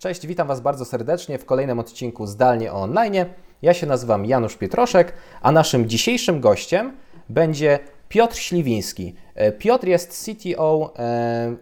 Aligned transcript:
Cześć, 0.00 0.26
witam 0.26 0.48
Was 0.48 0.60
bardzo 0.60 0.84
serdecznie 0.84 1.38
w 1.38 1.44
kolejnym 1.44 1.78
odcinku 1.78 2.26
Zdalnie 2.26 2.72
o 2.72 2.82
Online. 2.82 3.24
Ja 3.62 3.74
się 3.74 3.86
nazywam 3.86 4.26
Janusz 4.26 4.56
Pietroszek, 4.56 5.12
a 5.42 5.52
naszym 5.52 5.88
dzisiejszym 5.88 6.40
gościem 6.40 6.96
będzie 7.28 7.78
Piotr 8.08 8.36
Śliwiński. 8.36 9.14
E, 9.34 9.52
Piotr 9.52 9.86
jest 9.86 10.24
CTO 10.24 10.94
e, 10.98 11.56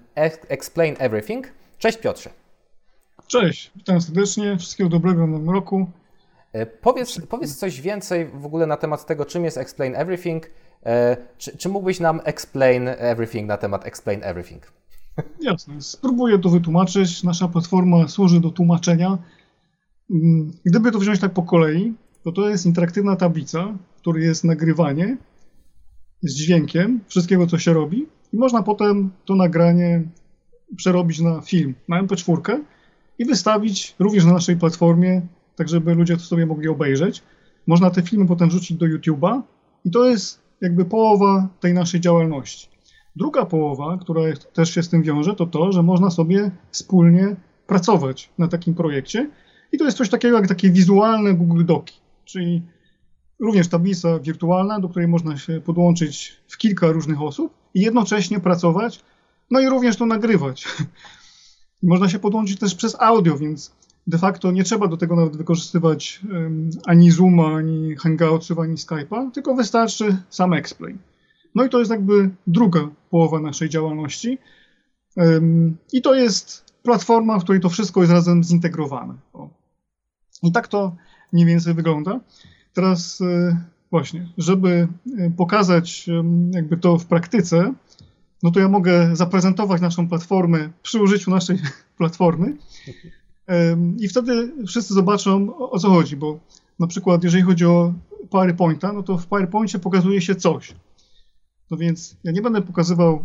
Explain 0.49 0.97
Everything. 0.99 1.53
Cześć 1.79 1.99
Piotrze. 1.99 2.31
Cześć, 3.27 3.73
witam 3.77 4.01
serdecznie, 4.01 4.57
wszystkiego 4.57 4.91
dobrego 4.91 5.27
w 5.27 5.29
nowym 5.29 5.51
roku. 5.51 5.87
E, 6.53 6.67
powiedz, 6.67 7.21
powiedz 7.29 7.57
coś 7.57 7.81
więcej 7.81 8.27
w 8.27 8.47
ogóle 8.47 8.67
na 8.67 8.77
temat 8.77 9.07
tego, 9.07 9.25
czym 9.25 9.45
jest 9.45 9.59
Explain 9.59 9.97
Everything. 9.97 10.51
Czy, 11.39 11.57
czy 11.57 11.69
mógłbyś 11.69 12.01
nam 12.01 12.21
explain 12.25 12.89
everything 12.89 13.49
na 13.49 13.57
temat 13.57 13.87
Explain 13.87 14.25
Everything? 14.25 14.78
Jasne, 15.41 15.83
spróbuję 15.83 16.39
to 16.39 16.49
wytłumaczyć. 16.49 17.23
Nasza 17.23 17.49
platforma 17.49 18.09
służy 18.09 18.41
do 18.41 18.51
tłumaczenia. 18.51 19.19
Mm, 20.11 20.53
gdyby 20.65 20.93
to 20.93 20.99
wziąć 20.99 21.21
tak 21.21 21.33
po 21.33 21.43
kolei, 21.43 21.95
to 22.25 22.33
to 22.33 22.49
jest 22.49 22.67
interaktywna 22.67 23.17
tablica, 23.17 23.75
w 23.97 24.01
której 24.01 24.25
jest 24.25 24.45
nagrywanie 24.45 25.17
z 26.23 26.35
dźwiękiem 26.35 27.01
wszystkiego, 27.09 27.47
co 27.47 27.59
się 27.59 27.73
robi 27.73 28.07
i 28.33 28.37
można 28.37 28.63
potem 28.63 29.11
to 29.25 29.35
nagranie 29.35 30.03
przerobić 30.77 31.21
na 31.21 31.41
film, 31.41 31.75
na 31.89 32.03
MP4 32.03 32.59
i 33.19 33.25
wystawić 33.25 33.95
również 33.99 34.25
na 34.25 34.33
naszej 34.33 34.57
platformie, 34.57 35.23
tak 35.57 35.69
żeby 35.69 35.95
ludzie 35.95 36.17
to 36.17 36.23
sobie 36.23 36.47
mogli 36.47 36.69
obejrzeć. 36.69 37.23
Można 37.67 37.91
te 37.91 38.03
filmy 38.03 38.27
potem 38.27 38.49
wrzucić 38.49 38.77
do 38.77 38.87
YouTube'a 38.87 39.43
i 39.85 39.91
to 39.91 40.09
jest 40.09 40.41
jakby 40.61 40.85
połowa 40.85 41.49
tej 41.61 41.75
naszej 41.75 42.01
działalności. 42.01 42.69
Druga 43.19 43.47
połowa, 43.47 43.99
która 44.01 44.23
też 44.53 44.75
się 44.75 44.83
z 44.83 44.89
tym 44.89 45.03
wiąże, 45.03 45.35
to 45.35 45.47
to, 45.47 45.73
że 45.73 45.83
można 45.83 46.11
sobie 46.11 46.51
wspólnie 46.71 47.37
pracować 47.67 48.31
na 48.39 48.49
takim 48.49 48.75
projekcie. 48.75 49.31
I 49.73 49.79
to 49.79 49.85
jest 49.85 49.97
coś 49.97 50.09
takiego 50.09 50.37
jak 50.37 50.49
takie 50.49 50.71
wizualne 50.71 51.35
Google 51.35 51.65
Doki, 51.65 51.95
czyli 52.25 52.63
również 53.41 53.69
tablica 53.69 54.19
wirtualna, 54.19 54.81
do 54.81 54.89
której 54.89 55.09
można 55.09 55.37
się 55.37 55.61
podłączyć 55.61 56.37
w 56.49 56.59
kilka 56.59 56.87
różnych 56.87 57.23
osób 57.23 57.55
i 57.75 57.81
jednocześnie 57.81 58.41
pracować, 58.41 59.05
no 59.51 59.61
i 59.61 59.69
również 59.69 59.97
to 59.97 60.07
nagrywać. 60.07 60.65
Można 61.83 62.09
się 62.09 62.19
podłączyć 62.19 62.59
też 62.59 62.75
przez 62.75 62.97
audio, 63.01 63.39
więc 63.39 63.73
de 64.07 64.19
facto 64.19 64.51
nie 64.51 64.65
trzeba 64.65 64.89
do 64.89 64.97
tego 64.97 65.17
nawet 65.17 65.37
wykorzystywać 65.37 66.21
um, 66.33 66.71
ani 66.87 67.11
Zooma, 67.11 67.57
ani 67.57 67.97
Hangoutsów, 67.97 68.59
ani 68.59 68.75
Skype'a, 68.75 69.31
tylko 69.31 69.55
wystarczy 69.55 70.17
sam 70.31 70.53
Explain. 70.53 70.99
No 71.55 71.65
i 71.65 71.69
to 71.69 71.79
jest 71.79 71.91
jakby 71.91 72.31
druga 72.47 72.89
połowa 73.11 73.41
naszej 73.41 73.69
działalności. 73.69 74.39
I 75.93 76.03
to 76.03 76.15
jest 76.15 76.65
platforma, 76.83 77.39
w 77.39 77.43
której 77.43 77.61
to 77.61 77.69
wszystko 77.69 78.01
jest 78.01 78.13
razem 78.13 78.45
zintegrowane. 78.45 79.15
I 80.43 80.53
tak 80.53 80.69
to 80.69 80.97
mniej 81.33 81.47
więcej 81.47 81.75
wygląda. 81.75 82.21
Teraz 82.73 83.21
e, 83.21 83.57
właśnie, 83.91 84.29
żeby 84.39 84.89
e, 85.19 85.31
pokazać 85.31 86.07
jakby 86.51 86.77
to 86.77 86.99
w 86.99 87.07
praktyce, 87.07 87.75
no 88.43 88.51
to 88.51 88.61
ja 88.61 88.69
mogę 88.69 89.17
zaprezentować 89.17 89.81
naszą 89.81 90.09
platformę 90.09 90.71
przy 90.83 91.03
użyciu 91.03 91.31
naszej 91.31 91.59
platformy 91.99 92.57
i 93.99 94.09
wtedy 94.09 94.53
wszyscy 94.67 94.95
zobaczą 94.95 95.57
o 95.59 95.79
co 95.79 95.91
chodzi, 95.91 96.17
bo 96.17 96.39
na 96.79 96.87
przykład 96.87 97.25
jeżeli 97.25 97.43
chodzi 97.43 97.67
o 97.67 97.95
PowerPointa, 98.31 98.93
no 98.93 99.03
to 99.03 99.19
w 99.19 99.27
PowerPoincie 99.27 99.79
pokazuje 99.79 100.21
się 100.21 100.35
coś. 100.35 100.75
No 101.71 101.77
więc 101.77 102.17
ja 102.25 102.33
nie 102.33 102.43
będę 102.43 102.63
pokazywał 102.63 103.25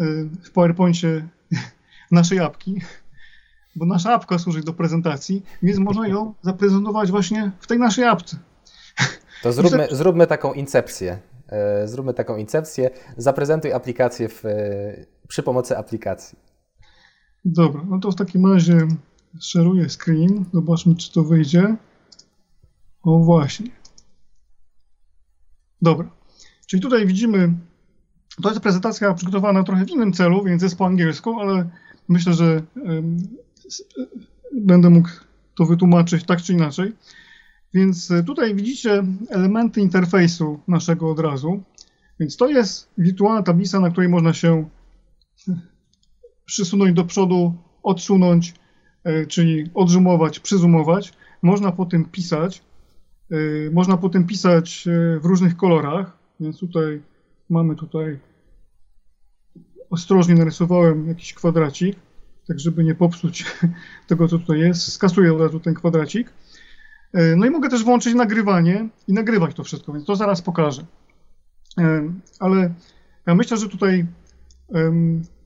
y, 0.00 0.28
w 0.44 0.50
PowerPoincie 0.50 1.28
naszej 2.10 2.38
apki, 2.38 2.80
bo 3.76 3.86
nasza 3.86 4.14
apka 4.14 4.38
służy 4.38 4.60
do 4.60 4.72
prezentacji, 4.72 5.42
więc 5.62 5.78
można 5.78 6.08
ją 6.08 6.34
zaprezentować 6.42 7.10
właśnie 7.10 7.52
w 7.60 7.66
tej 7.66 7.78
naszej 7.78 8.04
apce. 8.04 8.36
To 9.42 9.52
zróbmy, 9.62 9.88
zróbmy 9.90 10.26
taką 10.26 10.52
incepcję. 10.52 11.18
E, 11.48 11.88
zróbmy 11.88 12.14
taką 12.14 12.36
incepcję. 12.36 12.90
Zaprezentuj 13.16 13.72
aplikację 13.72 14.28
w, 14.28 14.44
e, 14.44 15.06
przy 15.28 15.42
pomocy 15.42 15.78
aplikacji. 15.78 16.38
Dobra, 17.44 17.84
no 17.88 17.98
to 17.98 18.10
w 18.10 18.14
takim 18.14 18.52
razie 18.52 18.78
szeruję 19.40 19.86
screen. 19.88 20.44
Zobaczmy, 20.52 20.94
czy 20.94 21.12
to 21.12 21.22
wyjdzie. 21.22 21.76
O 23.02 23.18
właśnie. 23.18 23.70
Dobra. 25.82 26.10
Czyli 26.66 26.82
tutaj 26.82 27.06
widzimy, 27.06 27.54
to 28.42 28.48
jest 28.48 28.60
prezentacja 28.60 29.14
przygotowana 29.14 29.62
trochę 29.62 29.84
w 29.84 29.90
innym 29.90 30.12
celu, 30.12 30.44
więc 30.44 30.62
jest 30.62 30.78
po 30.78 30.86
angielsku, 30.86 31.40
ale 31.40 31.70
myślę, 32.08 32.34
że 32.34 32.62
będę 34.52 34.90
mógł 34.90 35.08
to 35.54 35.64
wytłumaczyć 35.64 36.24
tak 36.24 36.42
czy 36.42 36.52
inaczej. 36.52 36.92
Więc 37.74 38.10
e, 38.10 38.22
tutaj 38.22 38.54
widzicie 38.54 39.04
elementy 39.28 39.80
interfejsu 39.80 40.60
naszego 40.68 41.10
od 41.10 41.20
razu. 41.20 41.62
Więc 42.20 42.36
to 42.36 42.48
jest 42.48 42.88
wirtualna 42.98 43.42
tablica, 43.42 43.80
na 43.80 43.90
której 43.90 44.08
można 44.08 44.32
się 44.32 44.68
przysunąć 46.44 46.92
do 46.92 47.04
przodu, 47.04 47.54
odsunąć, 47.82 48.54
e, 49.04 49.26
czyli 49.26 49.70
odzumować, 49.74 50.40
przyzumować. 50.40 51.12
Można 51.42 51.72
po 51.72 51.86
tym 51.86 52.04
pisać. 52.04 52.62
E, 53.30 53.36
można 53.70 53.96
po 53.96 54.08
tym 54.08 54.26
pisać 54.26 54.84
w 55.20 55.24
różnych 55.24 55.56
kolorach. 55.56 56.23
Więc 56.40 56.58
tutaj 56.58 57.02
mamy 57.50 57.76
tutaj 57.76 58.18
ostrożnie 59.90 60.34
narysowałem 60.34 61.08
jakiś 61.08 61.34
kwadracik, 61.34 61.96
tak 62.48 62.60
żeby 62.60 62.84
nie 62.84 62.94
popsuć 62.94 63.44
tego, 64.08 64.28
co 64.28 64.38
tutaj 64.38 64.60
jest. 64.60 64.92
Skasuję 64.92 65.34
od 65.34 65.40
razu 65.40 65.60
ten 65.60 65.74
kwadracik. 65.74 66.32
E, 67.12 67.36
no 67.36 67.46
i 67.46 67.50
mogę 67.50 67.68
też 67.68 67.84
włączyć 67.84 68.14
nagrywanie 68.14 68.88
i 69.08 69.12
nagrywać 69.12 69.54
to 69.54 69.64
wszystko, 69.64 69.92
więc 69.92 70.04
to 70.04 70.16
zaraz 70.16 70.42
pokażę. 70.42 70.86
E, 71.80 72.12
ale 72.40 72.74
ja 73.26 73.34
myślę, 73.34 73.56
że 73.56 73.68
tutaj 73.68 74.06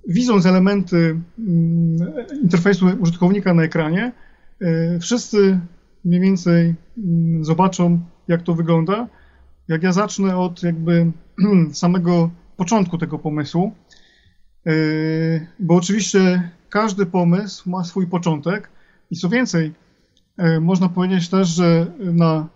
widząc 0.09 0.47
elementy 0.47 1.21
mm, 1.39 1.97
interfejsu 2.43 2.87
użytkownika 3.01 3.55
na 3.55 3.63
ekranie, 3.63 4.13
e, 4.61 4.99
wszyscy 4.99 5.61
mniej 6.05 6.21
więcej 6.21 6.75
mm, 6.99 7.45
zobaczą, 7.45 8.01
jak 8.29 8.43
to 8.43 8.55
wygląda 8.55 9.09
jak 9.69 9.83
ja 9.83 9.93
zacznę 9.93 10.37
od 10.37 10.63
jakby 10.63 11.13
samego 11.73 12.31
początku 12.57 12.99
tego 12.99 13.19
pomysłu, 13.19 13.73
yy, 14.65 15.47
bo 15.59 15.75
oczywiście 15.75 16.51
każdy 16.69 17.07
pomysł 17.07 17.71
ma 17.71 17.85
swój 17.85 18.07
początek 18.07 18.71
i 19.11 19.17
co 19.17 19.29
więcej, 19.29 19.75
yy, 20.39 20.61
można 20.61 20.89
powiedzieć 20.89 21.29
też, 21.29 21.49
że 21.49 21.87
na, 21.99 22.49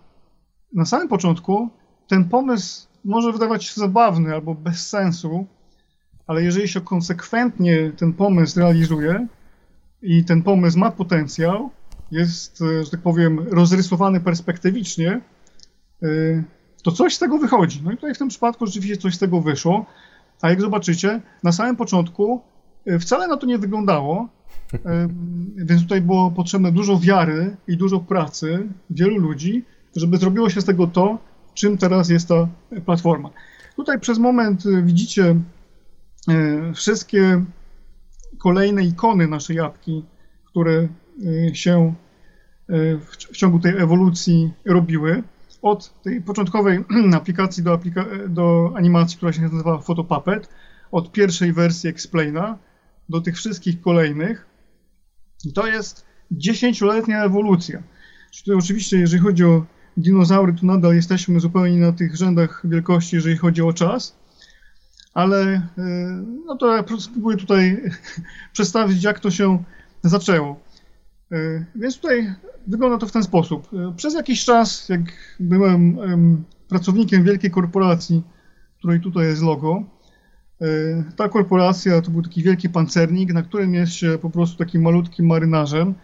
na 0.73 0.85
samym 0.85 1.07
początku 1.07 1.69
ten 2.07 2.29
pomysł 2.29 2.87
może 3.05 3.31
wydawać 3.31 3.65
się 3.65 3.81
zabawny 3.81 4.33
albo 4.33 4.55
bez 4.55 4.89
sensu, 4.89 5.47
ale 6.27 6.43
jeżeli 6.43 6.67
się 6.67 6.81
konsekwentnie 6.81 7.91
ten 7.97 8.13
pomysł 8.13 8.59
realizuje 8.59 9.27
i 10.01 10.25
ten 10.25 10.43
pomysł 10.43 10.79
ma 10.79 10.91
potencjał, 10.91 11.69
jest, 12.11 12.57
że 12.83 12.91
tak 12.91 13.01
powiem, 13.01 13.39
rozrysowany 13.39 14.19
perspektywicznie, 14.19 15.21
yy, 16.01 16.43
to 16.83 16.91
coś 16.91 17.15
z 17.15 17.19
tego 17.19 17.37
wychodzi. 17.37 17.81
No 17.83 17.91
i 17.91 17.95
tutaj 17.95 18.13
w 18.13 18.17
tym 18.17 18.27
przypadku 18.27 18.65
rzeczywiście 18.65 18.97
coś 18.97 19.15
z 19.15 19.19
tego 19.19 19.41
wyszło, 19.41 19.85
a 20.41 20.49
jak 20.49 20.61
zobaczycie, 20.61 21.21
na 21.43 21.51
samym 21.51 21.75
początku 21.75 22.41
e, 22.85 22.99
wcale 22.99 23.27
na 23.27 23.37
to 23.37 23.47
nie 23.47 23.57
wyglądało, 23.57 24.29
e, 24.73 25.07
więc 25.55 25.81
tutaj 25.81 26.01
było 26.01 26.31
potrzebne 26.31 26.71
dużo 26.71 26.99
wiary 26.99 27.57
i 27.67 27.77
dużo 27.77 27.99
pracy 27.99 28.69
wielu 28.89 29.17
ludzi, 29.17 29.65
żeby 29.95 30.17
zrobiło 30.17 30.49
się 30.49 30.61
z 30.61 30.65
tego 30.65 30.87
to, 30.87 31.17
czym 31.53 31.77
teraz 31.77 32.09
jest 32.09 32.27
ta 32.27 32.47
platforma. 32.85 33.29
Tutaj 33.75 33.99
przez 33.99 34.19
moment 34.19 34.65
e, 34.65 34.81
widzicie 34.81 35.35
wszystkie 36.75 37.45
kolejne 38.39 38.83
ikony 38.83 39.27
naszej 39.27 39.59
apki, 39.59 40.05
które 40.45 40.87
się 41.53 41.93
w 43.31 43.37
ciągu 43.37 43.59
tej 43.59 43.77
ewolucji 43.77 44.53
robiły 44.65 45.23
od 45.63 46.01
tej 46.01 46.21
początkowej 46.21 46.83
aplikacji 47.15 47.63
do, 47.63 47.73
aplika 47.73 48.05
do 48.29 48.73
animacji, 48.75 49.17
która 49.17 49.33
się 49.33 49.41
nazywa 49.41 49.77
Photopuppet, 49.77 50.49
od 50.91 51.11
pierwszej 51.11 51.53
wersji 51.53 51.89
Explaina 51.89 52.57
do 53.09 53.21
tych 53.21 53.35
wszystkich 53.35 53.81
kolejnych. 53.81 54.45
to 55.55 55.67
jest 55.67 56.05
dziesięcioletnia 56.31 57.23
ewolucja. 57.23 57.83
Czyli 58.31 58.57
oczywiście, 58.57 58.99
jeżeli 58.99 59.23
chodzi 59.23 59.45
o 59.45 59.65
dinozaury, 59.97 60.53
to 60.53 60.65
nadal 60.65 60.95
jesteśmy 60.95 61.39
zupełnie 61.39 61.77
na 61.79 61.91
tych 61.91 62.15
rzędach 62.15 62.61
wielkości, 62.63 63.15
jeżeli 63.15 63.37
chodzi 63.37 63.61
o 63.61 63.73
czas, 63.73 64.15
ale 65.13 65.41
e, 65.43 65.61
no 66.45 66.57
to 66.57 66.75
ja 66.75 66.83
spróbuję 66.99 67.37
tutaj 67.37 67.81
przedstawić, 68.53 69.03
jak 69.03 69.19
to 69.19 69.31
się 69.31 69.63
zaczęło. 70.03 70.59
E, 71.31 71.65
więc 71.75 71.99
tutaj 71.99 72.33
wygląda 72.67 72.97
to 72.97 73.07
w 73.07 73.11
ten 73.11 73.23
sposób. 73.23 73.69
E, 73.73 73.93
przez 73.95 74.13
jakiś 74.13 74.45
czas, 74.45 74.89
jak 74.89 75.01
byłem 75.39 75.97
pracownikiem 76.67 77.23
wielkiej 77.23 77.51
korporacji, 77.51 78.23
której 78.77 79.01
tutaj 79.01 79.25
jest 79.25 79.41
logo, 79.41 79.83
e, 80.61 80.65
ta 81.15 81.29
korporacja 81.29 82.01
to 82.01 82.11
był 82.11 82.21
taki 82.21 82.43
wielki 82.43 82.69
pancernik, 82.69 83.33
na 83.33 83.43
którym 83.43 83.73
jest 83.73 83.93
się 83.93 84.17
po 84.21 84.29
prostu 84.29 84.57
takim 84.57 84.81
malutkim 84.81 85.25
marynarzem 85.25 85.95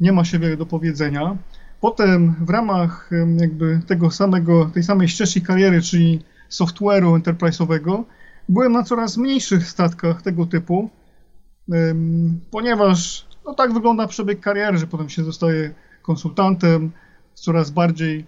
nie 0.00 0.12
ma 0.12 0.24
się 0.24 0.38
wiele 0.38 0.56
do 0.56 0.66
powiedzenia. 0.66 1.36
Potem 1.80 2.34
w 2.40 2.50
ramach 2.50 3.10
jakby 3.36 3.80
tego 3.86 4.10
samego, 4.10 4.70
tej 4.74 4.82
samej 4.82 5.08
ścieżki 5.08 5.42
kariery, 5.42 5.82
czyli 5.82 6.22
software'u 6.50 7.20
enterprise'owego, 7.20 8.04
byłem 8.48 8.72
na 8.72 8.82
coraz 8.82 9.16
mniejszych 9.16 9.68
statkach 9.68 10.22
tego 10.22 10.46
typu, 10.46 10.90
ponieważ 12.50 13.25
no 13.46 13.54
tak 13.54 13.72
wygląda 13.72 14.06
przebieg 14.06 14.40
kariery, 14.40 14.78
że 14.78 14.86
potem 14.86 15.08
się 15.08 15.24
zostaje 15.24 15.74
konsultantem 16.02 16.90
w 17.34 17.40
coraz 17.40 17.70
bardziej 17.70 18.24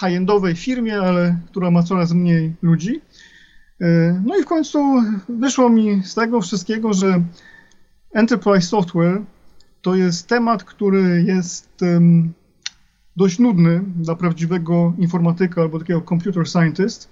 high-endowej 0.00 0.56
firmie, 0.56 1.00
ale 1.00 1.38
która 1.46 1.70
ma 1.70 1.82
coraz 1.82 2.12
mniej 2.12 2.54
ludzi. 2.62 3.00
E, 3.80 4.20
no 4.26 4.36
i 4.36 4.42
w 4.42 4.46
końcu 4.46 5.02
wyszło 5.28 5.70
mi 5.70 6.02
z 6.04 6.14
tego 6.14 6.40
wszystkiego, 6.40 6.92
że 6.92 7.22
Enterprise 8.12 8.66
Software 8.66 9.22
to 9.82 9.94
jest 9.94 10.28
temat, 10.28 10.64
który 10.64 11.24
jest 11.26 11.84
dość 13.16 13.38
nudny 13.38 13.84
dla 13.96 14.16
prawdziwego 14.16 14.92
informatyka 14.98 15.62
albo 15.62 15.78
takiego 15.78 16.02
computer 16.02 16.46
scientist, 16.46 17.10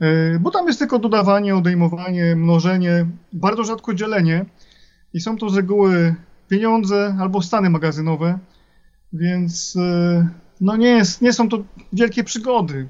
e, 0.00 0.38
bo 0.38 0.50
tam 0.50 0.66
jest 0.66 0.78
tylko 0.78 0.98
dodawanie, 0.98 1.56
odejmowanie, 1.56 2.36
mnożenie, 2.36 3.06
bardzo 3.32 3.64
rzadko 3.64 3.94
dzielenie 3.94 4.44
i 5.14 5.20
są 5.20 5.36
to 5.36 5.50
z 5.50 5.56
reguły 5.56 6.14
pieniądze 6.54 7.16
albo 7.20 7.42
stany 7.42 7.70
magazynowe, 7.70 8.38
więc 9.12 9.76
e, 9.76 10.28
no 10.60 10.76
nie, 10.76 10.88
jest, 10.88 11.22
nie 11.22 11.32
są 11.32 11.48
to 11.48 11.58
wielkie 11.92 12.24
przygody. 12.24 12.88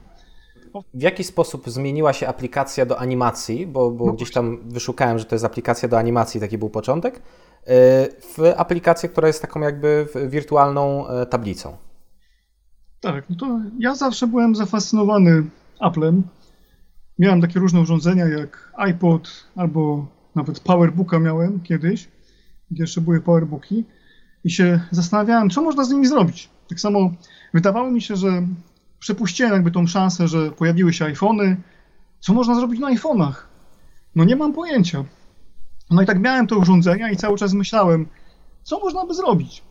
W 0.95 1.03
jaki 1.03 1.25
sposób 1.25 1.71
zmieniła 1.71 2.13
się 2.13 2.29
aplikacja 2.29 2.87
do 2.87 2.99
animacji, 2.99 3.67
bo, 3.67 3.91
bo 3.91 4.07
no 4.07 4.13
gdzieś 4.13 4.33
tam 4.33 4.59
wyszukałem, 4.69 5.19
że 5.19 5.25
to 5.25 5.35
jest 5.35 5.45
aplikacja 5.45 5.89
do 5.89 5.99
animacji, 5.99 6.41
taki 6.41 6.59
był 6.59 6.71
początek, 6.71 7.17
e, 7.17 7.21
w 8.21 8.53
aplikację, 8.57 9.09
która 9.09 9.27
jest 9.27 9.43
taką 9.43 9.61
jakby 9.61 10.07
wirtualną 10.27 11.05
tablicą? 11.31 11.77
Tak, 13.01 13.31
no 13.31 13.37
to 13.37 13.61
ja 13.79 13.95
zawsze 13.95 14.27
byłem 14.27 14.55
zafascynowany 14.55 15.45
Applem. 15.81 16.23
Miałem 17.19 17.41
takie 17.41 17.61
różne 17.61 17.81
urządzenia 17.81 18.29
jak 18.29 18.73
iPod 18.77 19.47
albo 19.57 20.07
nawet 20.35 20.61
PowerBooka 20.61 21.19
miałem 21.19 21.61
kiedyś, 21.61 22.09
gdzie 22.71 22.83
jeszcze 22.83 23.01
były 23.01 23.21
PowerBooki 23.21 23.85
i 24.45 24.51
się 24.51 24.81
zastanawiałem, 24.91 25.51
co 25.51 25.63
można 25.63 25.85
z 25.85 25.91
nimi 25.91 26.07
zrobić. 26.07 26.51
Tak 26.69 26.81
samo 26.81 27.11
wydawało 27.55 27.91
mi 27.91 28.03
się, 28.03 28.17
że 28.17 28.47
przepuściłem 28.99 29.53
jakby 29.53 29.71
tą 29.71 29.87
szansę, 29.87 30.29
że 30.29 30.51
pojawiły 30.51 30.93
się 30.93 31.05
iPhony. 31.05 31.57
Co 32.21 32.35
można 32.35 32.55
zrobić 32.55 32.81
na 32.81 32.95
iPhone'ach? 32.95 33.35
No 34.17 34.25
nie 34.25 34.37
mam 34.37 34.53
pojęcia. 34.53 35.05
No 35.91 36.03
i 36.03 36.07
tak 36.07 36.21
miałem 36.21 36.47
te 36.47 36.57
urządzenia 36.57 37.11
i 37.11 37.17
cały 37.17 37.39
czas 37.39 37.53
myślałem, 37.53 38.07
co 38.63 38.81
można 38.81 39.07
by 39.07 39.15
zrobić. 39.15 39.63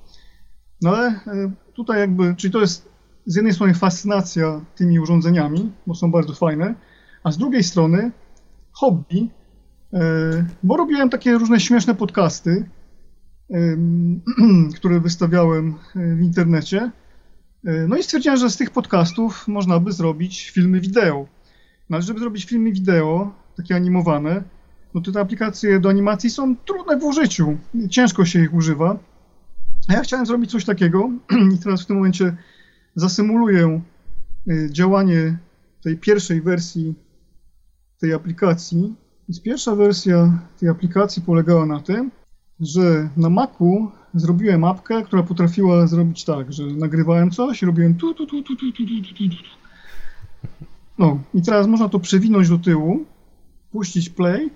No 0.81 0.89
ale 0.89 1.07
e, 1.07 1.51
tutaj 1.73 1.99
jakby, 1.99 2.35
czyli 2.35 2.53
to 2.53 2.61
jest 2.61 2.89
z 3.25 3.35
jednej 3.35 3.53
strony 3.53 3.73
fascynacja 3.73 4.61
tymi 4.75 4.99
urządzeniami, 4.99 5.71
bo 5.87 5.95
są 5.95 6.11
bardzo 6.11 6.33
fajne, 6.33 6.75
a 7.23 7.31
z 7.31 7.37
drugiej 7.37 7.63
strony 7.63 8.11
hobby, 8.71 9.29
e, 9.93 9.99
bo 10.63 10.77
robiłem 10.77 11.09
takie 11.09 11.33
różne 11.33 11.59
śmieszne 11.59 11.95
podcasty, 11.95 12.69
które 14.75 14.99
wystawiałem 14.99 15.75
e, 15.95 16.15
w 16.15 16.21
internecie. 16.21 16.91
E, 17.65 17.87
no 17.87 17.97
i 17.97 18.03
stwierdziłem, 18.03 18.37
że 18.37 18.49
z 18.49 18.57
tych 18.57 18.71
podcastów 18.71 19.47
można 19.47 19.79
by 19.79 19.91
zrobić 19.91 20.49
filmy 20.49 20.79
wideo. 20.79 21.27
No 21.89 21.97
ale 21.97 22.01
żeby 22.01 22.19
zrobić 22.19 22.45
filmy 22.45 22.71
wideo, 22.71 23.35
takie 23.57 23.75
animowane, 23.75 24.43
no 24.93 25.01
to 25.01 25.11
te 25.11 25.19
aplikacje 25.19 25.79
do 25.79 25.89
animacji 25.89 26.29
są 26.29 26.55
trudne 26.55 26.99
w 26.99 27.03
użyciu. 27.03 27.57
Ciężko 27.89 28.25
się 28.25 28.43
ich 28.43 28.53
używa. 28.53 28.97
A 29.87 29.93
ja 29.93 30.01
chciałem 30.01 30.25
zrobić 30.25 30.51
coś 30.51 30.65
takiego 30.65 31.09
i 31.55 31.57
teraz 31.57 31.83
w 31.83 31.85
tym 31.85 31.95
momencie 31.95 32.35
zasymuluję 32.95 33.81
y, 34.47 34.69
działanie 34.71 35.37
tej 35.83 35.97
pierwszej 35.97 36.41
wersji 36.41 36.93
tej 37.99 38.13
aplikacji. 38.13 38.95
Więc 39.29 39.41
pierwsza 39.41 39.75
wersja 39.75 40.39
tej 40.59 40.69
aplikacji 40.69 41.21
polegała 41.21 41.65
na 41.65 41.79
tym, 41.79 42.11
że 42.65 43.09
na 43.17 43.29
Macu 43.29 43.91
zrobiłem 44.13 44.61
mapkę, 44.61 45.03
która 45.03 45.23
potrafiła 45.23 45.87
zrobić 45.87 46.25
tak, 46.25 46.53
że 46.53 46.63
nagrywałem 46.63 47.31
coś 47.31 47.61
i 47.61 47.65
robiłem 47.65 47.95
tu, 47.95 48.13
tu, 48.13 48.25
tu, 48.25 48.43
tu, 48.43 48.55
tu, 48.55 48.71
tu, 48.71 48.85
tu, 48.87 49.13
tu, 49.13 49.29
tu. 49.29 49.35
No 50.97 51.19
i 51.33 51.41
teraz 51.41 51.67
można 51.67 51.89
to 51.89 51.99
przewinąć 51.99 52.49
do 52.49 52.57
tyłu, 52.57 53.05
puścić 53.71 54.09
play 54.09 54.49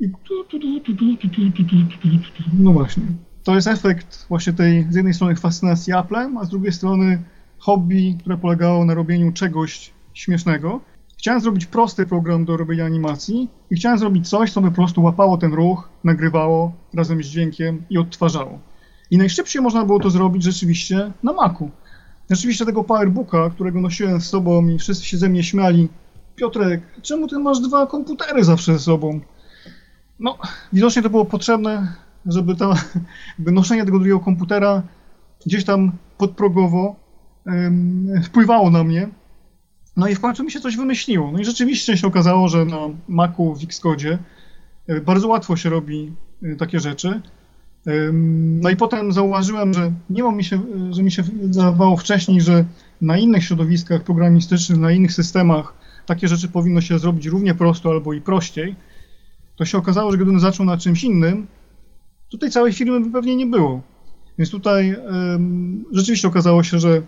i 0.00 0.08
tu, 0.24 0.44
tu, 0.44 0.58
tu, 0.58 0.80
tu, 0.80 0.94
tu, 0.94 1.16
tu, 1.16 1.28
tu, 1.28 1.52
tu, 1.52 1.64
tu, 2.02 2.42
tu, 2.42 2.50
no 2.58 2.72
właśnie 2.72 3.02
to 3.44 3.54
jest 3.54 3.66
efekt 3.66 4.26
właśnie 4.28 4.52
tej 4.52 4.86
z 4.90 4.94
jednej 4.94 5.14
strony 5.14 5.36
fascynacji 5.36 5.92
Applem, 5.92 6.36
a 6.36 6.44
z 6.44 6.48
drugiej 6.48 6.72
strony 6.72 7.22
hobby, 7.58 8.16
które 8.20 8.38
polegało 8.38 8.84
na 8.84 8.94
robieniu 8.94 9.32
czegoś 9.32 9.90
śmiesznego. 10.14 10.80
Chciałem 11.24 11.40
zrobić 11.40 11.66
prosty 11.66 12.06
program 12.06 12.44
do 12.44 12.56
robienia 12.56 12.84
animacji 12.84 13.48
i 13.70 13.76
chciałem 13.76 13.98
zrobić 13.98 14.28
coś, 14.28 14.52
co 14.52 14.60
by 14.60 14.68
po 14.68 14.74
prostu 14.74 15.02
łapało 15.02 15.38
ten 15.38 15.54
ruch, 15.54 15.88
nagrywało 16.04 16.72
razem 16.94 17.22
z 17.22 17.26
dźwiękiem 17.26 17.82
i 17.90 17.98
odtwarzało. 17.98 18.58
I 19.10 19.18
najszybciej 19.18 19.62
można 19.62 19.84
było 19.84 20.00
to 20.00 20.10
zrobić 20.10 20.42
rzeczywiście 20.42 21.12
na 21.22 21.32
Macu. 21.32 21.70
Rzeczywiście 22.30 22.66
tego 22.66 22.84
Powerbooka, 22.84 23.50
którego 23.50 23.80
nosiłem 23.80 24.20
z 24.20 24.26
sobą 24.26 24.68
i 24.68 24.78
wszyscy 24.78 25.04
się 25.04 25.16
ze 25.16 25.28
mnie 25.28 25.42
śmiali. 25.42 25.88
Piotrek, 26.36 26.82
czemu 27.02 27.28
ty 27.28 27.38
masz 27.38 27.60
dwa 27.60 27.86
komputery 27.86 28.44
zawsze 28.44 28.72
ze 28.72 28.78
sobą? 28.78 29.20
No, 30.20 30.38
widocznie 30.72 31.02
to 31.02 31.10
było 31.10 31.24
potrzebne 31.24 31.92
żeby 32.26 32.56
to 32.56 32.74
jakby 33.38 33.52
noszenie 33.52 33.84
tego 33.84 33.98
drugiego 33.98 34.20
komputera 34.20 34.82
gdzieś 35.46 35.64
tam 35.64 35.92
podprogowo 36.18 36.96
um, 37.46 38.22
wpływało 38.24 38.70
na 38.70 38.84
mnie. 38.84 39.08
No 39.96 40.08
i 40.08 40.14
w 40.14 40.20
końcu 40.20 40.44
mi 40.44 40.50
się 40.50 40.60
coś 40.60 40.76
wymyśliło. 40.76 41.32
No 41.32 41.38
i 41.38 41.44
rzeczywiście 41.44 41.96
się 41.96 42.06
okazało, 42.06 42.48
że 42.48 42.64
na 42.64 42.78
Macu 43.08 43.54
w 43.54 43.64
Xcode 43.64 44.18
e, 44.86 45.00
bardzo 45.00 45.28
łatwo 45.28 45.56
się 45.56 45.70
robi 45.70 46.12
e, 46.42 46.56
takie 46.56 46.80
rzeczy. 46.80 47.20
No 48.12 48.70
i 48.70 48.76
potem 48.76 49.12
zauważyłem, 49.12 49.74
że 49.74 49.92
nie 50.10 50.22
ma 50.22 50.32
mi 50.32 50.44
się, 50.44 50.60
że 50.90 51.02
mi 51.02 51.12
się 51.12 51.22
wydawało 51.22 51.96
wcześniej, 51.96 52.40
że 52.40 52.64
na 53.00 53.18
innych 53.18 53.44
środowiskach 53.44 54.04
programistycznych, 54.04 54.78
na 54.78 54.92
innych 54.92 55.12
systemach 55.12 55.74
takie 56.06 56.28
rzeczy 56.28 56.48
powinno 56.48 56.80
się 56.80 56.98
zrobić 56.98 57.26
równie 57.26 57.54
prosto 57.54 57.90
albo 57.90 58.12
i 58.12 58.20
prościej. 58.20 58.76
To 59.56 59.64
się 59.64 59.78
okazało, 59.78 60.10
że 60.10 60.16
gdybym 60.16 60.40
zaczął 60.40 60.66
na 60.66 60.76
czymś 60.76 61.04
innym, 61.04 61.46
Tutaj 62.34 62.50
całej 62.50 62.72
firmy 62.72 63.00
by 63.00 63.10
pewnie 63.10 63.36
nie 63.36 63.46
było. 63.46 63.82
Więc 64.38 64.50
tutaj 64.50 64.96
rzeczywiście 65.92 66.28
okazało 66.28 66.62
się, 66.62 66.78
że 66.78 67.02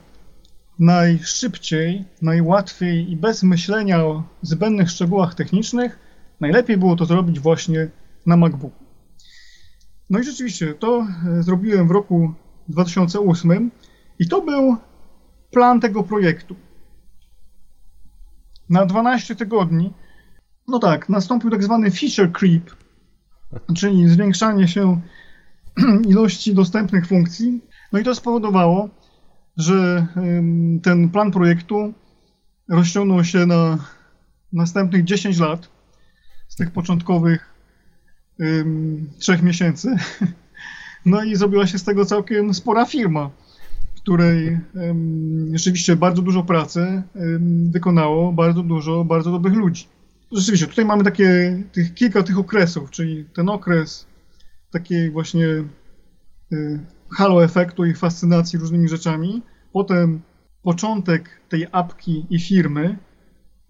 najszybciej, 0.78 2.04
najłatwiej 2.22 3.10
i 3.12 3.16
bez 3.16 3.42
myślenia 3.42 4.04
o 4.04 4.22
zbędnych 4.42 4.90
szczegółach 4.90 5.34
technicznych 5.34 5.98
najlepiej 6.40 6.76
było 6.76 6.96
to 6.96 7.04
zrobić 7.04 7.40
właśnie 7.40 7.88
na 8.26 8.36
MacBooku. 8.36 8.84
No 10.10 10.18
i 10.18 10.24
rzeczywiście 10.24 10.74
to 10.74 11.06
e, 11.26 11.42
zrobiłem 11.42 11.88
w 11.88 11.90
roku 11.90 12.32
2008 12.68 13.70
i 14.18 14.28
to 14.28 14.42
był 14.42 14.76
plan 15.50 15.80
tego 15.80 16.02
projektu. 16.02 16.56
Na 18.68 18.86
12 18.86 19.36
tygodni, 19.36 19.92
no 20.68 20.78
tak, 20.78 21.08
nastąpił 21.08 21.50
tak 21.50 21.64
zwany 21.64 21.90
feature 21.90 22.32
creep, 22.32 22.76
czyli 23.76 24.08
zwiększanie 24.08 24.68
się 24.68 25.00
ilości 26.08 26.54
dostępnych 26.54 27.06
funkcji. 27.06 27.64
No 27.92 27.98
i 27.98 28.04
to 28.04 28.14
spowodowało, 28.14 28.88
że 29.56 30.06
ten 30.82 31.08
plan 31.08 31.30
projektu 31.30 31.94
rozciągnął 32.68 33.24
się 33.24 33.46
na 33.46 33.78
następnych 34.52 35.04
10 35.04 35.38
lat 35.38 35.68
z 36.48 36.56
tych 36.56 36.70
początkowych 36.70 37.54
trzech 39.18 39.42
miesięcy. 39.42 39.96
No 41.06 41.24
i 41.24 41.36
zrobiła 41.36 41.66
się 41.66 41.78
z 41.78 41.84
tego 41.84 42.04
całkiem 42.04 42.54
spora 42.54 42.84
firma, 42.84 43.30
której 43.96 44.58
rzeczywiście 45.52 45.96
bardzo 45.96 46.22
dużo 46.22 46.42
pracy 46.42 47.02
wykonało, 47.70 48.32
bardzo 48.32 48.62
dużo 48.62 49.04
bardzo 49.04 49.30
dobrych 49.30 49.54
ludzi. 49.54 49.86
Rzeczywiście, 50.32 50.66
tutaj 50.66 50.84
mamy 50.84 51.04
takie 51.04 51.62
tych, 51.72 51.94
kilka 51.94 52.22
tych 52.22 52.38
okresów, 52.38 52.90
czyli 52.90 53.24
ten 53.24 53.48
okres 53.48 54.06
takiej 54.70 55.10
właśnie 55.10 55.46
y, 56.52 56.80
halo 57.10 57.44
efektu 57.44 57.84
i 57.84 57.94
fascynacji 57.94 58.58
różnymi 58.58 58.88
rzeczami. 58.88 59.42
Potem 59.72 60.22
początek 60.62 61.40
tej 61.48 61.66
apki 61.72 62.26
i 62.30 62.40
firmy 62.40 62.98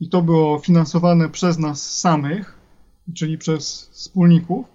i 0.00 0.08
to 0.08 0.22
było 0.22 0.58
finansowane 0.58 1.28
przez 1.28 1.58
nas 1.58 1.98
samych, 1.98 2.58
czyli 3.14 3.38
przez 3.38 3.88
wspólników. 3.92 4.66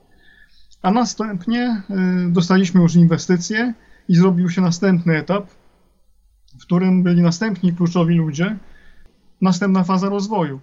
A 0.82 0.92
następnie 0.92 1.84
y, 2.28 2.32
dostaliśmy 2.32 2.82
już 2.82 2.96
inwestycje 2.96 3.74
i 4.08 4.16
zrobił 4.16 4.50
się 4.50 4.62
następny 4.62 5.18
etap, 5.18 5.48
w 6.60 6.62
którym 6.62 7.04
byli 7.04 7.22
następni 7.22 7.74
kluczowi 7.74 8.16
ludzie, 8.16 8.58
następna 9.42 9.84
faza 9.84 10.10
rozwoju. 10.10 10.60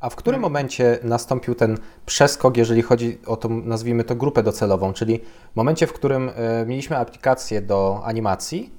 A 0.00 0.10
w 0.10 0.16
którym 0.16 0.40
momencie 0.40 0.98
nastąpił 1.02 1.54
ten 1.54 1.78
przeskok, 2.06 2.56
jeżeli 2.56 2.82
chodzi 2.82 3.18
o 3.26 3.36
tą, 3.36 3.48
nazwijmy 3.48 4.04
to, 4.04 4.14
grupę 4.14 4.42
docelową, 4.42 4.92
czyli 4.92 5.20
w 5.52 5.56
momencie, 5.56 5.86
w 5.86 5.92
którym 5.92 6.30
e, 6.34 6.66
mieliśmy 6.66 6.96
aplikację 6.96 7.62
do 7.62 8.00
animacji, 8.04 8.70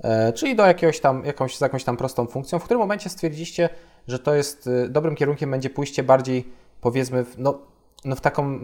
e, 0.00 0.32
czyli 0.32 0.56
do 0.56 0.66
jakiegoś 0.66 1.00
tam, 1.00 1.24
jakąś, 1.24 1.56
z 1.56 1.60
jakąś 1.60 1.84
tam 1.84 1.96
prostą 1.96 2.26
funkcją, 2.26 2.58
w 2.58 2.64
którym 2.64 2.80
momencie 2.80 3.10
stwierdziliście, 3.10 3.68
że 4.08 4.18
to 4.18 4.34
jest 4.34 4.66
e, 4.66 4.88
dobrym 4.88 5.14
kierunkiem, 5.14 5.50
będzie 5.50 5.70
pójście 5.70 6.02
bardziej, 6.02 6.48
powiedzmy, 6.80 7.24
w, 7.24 7.38
no, 7.38 7.58
no 8.04 8.16
w 8.16 8.20
taką 8.20 8.58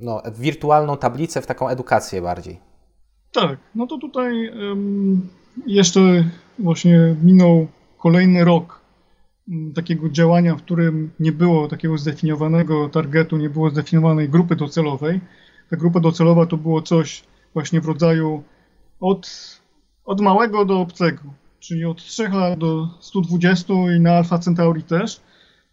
no, 0.00 0.22
wirtualną 0.38 0.96
tablicę, 0.96 1.42
w 1.42 1.46
taką 1.46 1.68
edukację 1.68 2.22
bardziej? 2.22 2.58
Tak, 3.32 3.58
no 3.74 3.86
to 3.86 3.98
tutaj 3.98 4.50
um, 4.50 5.28
jeszcze 5.66 6.00
właśnie 6.58 7.16
minął 7.22 7.66
kolejny 7.98 8.44
rok 8.44 8.81
takiego 9.74 10.08
działania, 10.08 10.56
w 10.56 10.62
którym 10.62 11.10
nie 11.20 11.32
było 11.32 11.68
takiego 11.68 11.98
zdefiniowanego 11.98 12.88
targetu, 12.88 13.36
nie 13.36 13.50
było 13.50 13.70
zdefiniowanej 13.70 14.28
grupy 14.28 14.56
docelowej. 14.56 15.20
Ta 15.70 15.76
grupa 15.76 16.00
docelowa 16.00 16.46
to 16.46 16.56
było 16.56 16.82
coś 16.82 17.24
właśnie 17.54 17.80
w 17.80 17.86
rodzaju 17.86 18.42
od, 19.00 19.30
od 20.04 20.20
małego 20.20 20.64
do 20.64 20.80
obcego, 20.80 21.22
czyli 21.60 21.84
od 21.84 21.98
3 21.98 22.28
lat 22.28 22.58
do 22.58 22.88
120 23.00 23.74
i 23.96 24.00
na 24.00 24.12
Alpha 24.12 24.38
Centauri 24.38 24.82
też, 24.82 25.20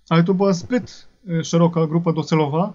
ale 0.10 0.24
to 0.24 0.34
była 0.34 0.54
zbyt 0.54 1.08
e, 1.30 1.44
szeroka 1.44 1.88
grupa 1.88 2.14
docelowa, 2.14 2.74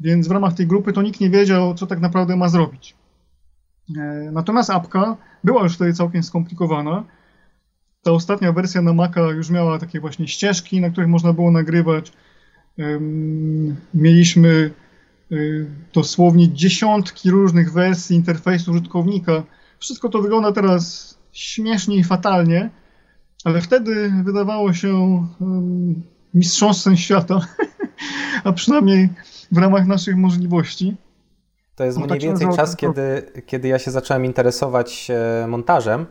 więc 0.00 0.28
w 0.28 0.30
ramach 0.30 0.54
tej 0.54 0.66
grupy 0.66 0.92
to 0.92 1.02
nikt 1.02 1.20
nie 1.20 1.30
wiedział, 1.30 1.74
co 1.74 1.86
tak 1.86 2.00
naprawdę 2.00 2.36
ma 2.36 2.48
zrobić. 2.48 2.94
E, 3.96 4.30
natomiast 4.32 4.70
apka 4.70 5.16
była 5.44 5.62
już 5.62 5.74
wtedy 5.74 5.92
całkiem 5.92 6.22
skomplikowana, 6.22 7.04
ta 8.04 8.12
ostatnia 8.12 8.52
wersja 8.52 8.82
na 8.82 8.92
Maca 8.92 9.20
już 9.20 9.50
miała 9.50 9.78
takie 9.78 10.00
właśnie 10.00 10.28
ścieżki, 10.28 10.80
na 10.80 10.90
których 10.90 11.10
można 11.10 11.32
było 11.32 11.50
nagrywać. 11.50 12.12
Mieliśmy 13.94 14.70
y, 15.32 15.66
dosłownie 15.92 16.52
dziesiątki 16.52 17.30
różnych 17.30 17.72
wersji 17.72 18.16
interfejsu 18.16 18.70
użytkownika. 18.70 19.42
Wszystko 19.78 20.08
to 20.08 20.22
wygląda 20.22 20.52
teraz 20.52 21.14
śmiesznie 21.32 21.96
i 21.96 22.04
fatalnie, 22.04 22.70
ale 23.44 23.60
wtedy 23.60 24.12
wydawało 24.24 24.72
się 24.72 25.26
mistrzostwem 26.34 26.96
świata, 26.96 27.40
a 28.44 28.52
przynajmniej 28.52 29.08
w 29.52 29.58
ramach 29.58 29.86
naszych 29.86 30.16
możliwości. 30.16 30.96
To 31.74 31.84
jest 31.84 31.98
no, 31.98 32.06
mniej 32.06 32.20
tak 32.20 32.28
więcej 32.28 32.56
czas, 32.56 32.76
kiedy, 32.76 33.22
kiedy 33.46 33.68
ja 33.68 33.78
się 33.78 33.90
zacząłem 33.90 34.24
interesować 34.24 35.10
e, 35.10 35.46
montażem. 35.46 36.06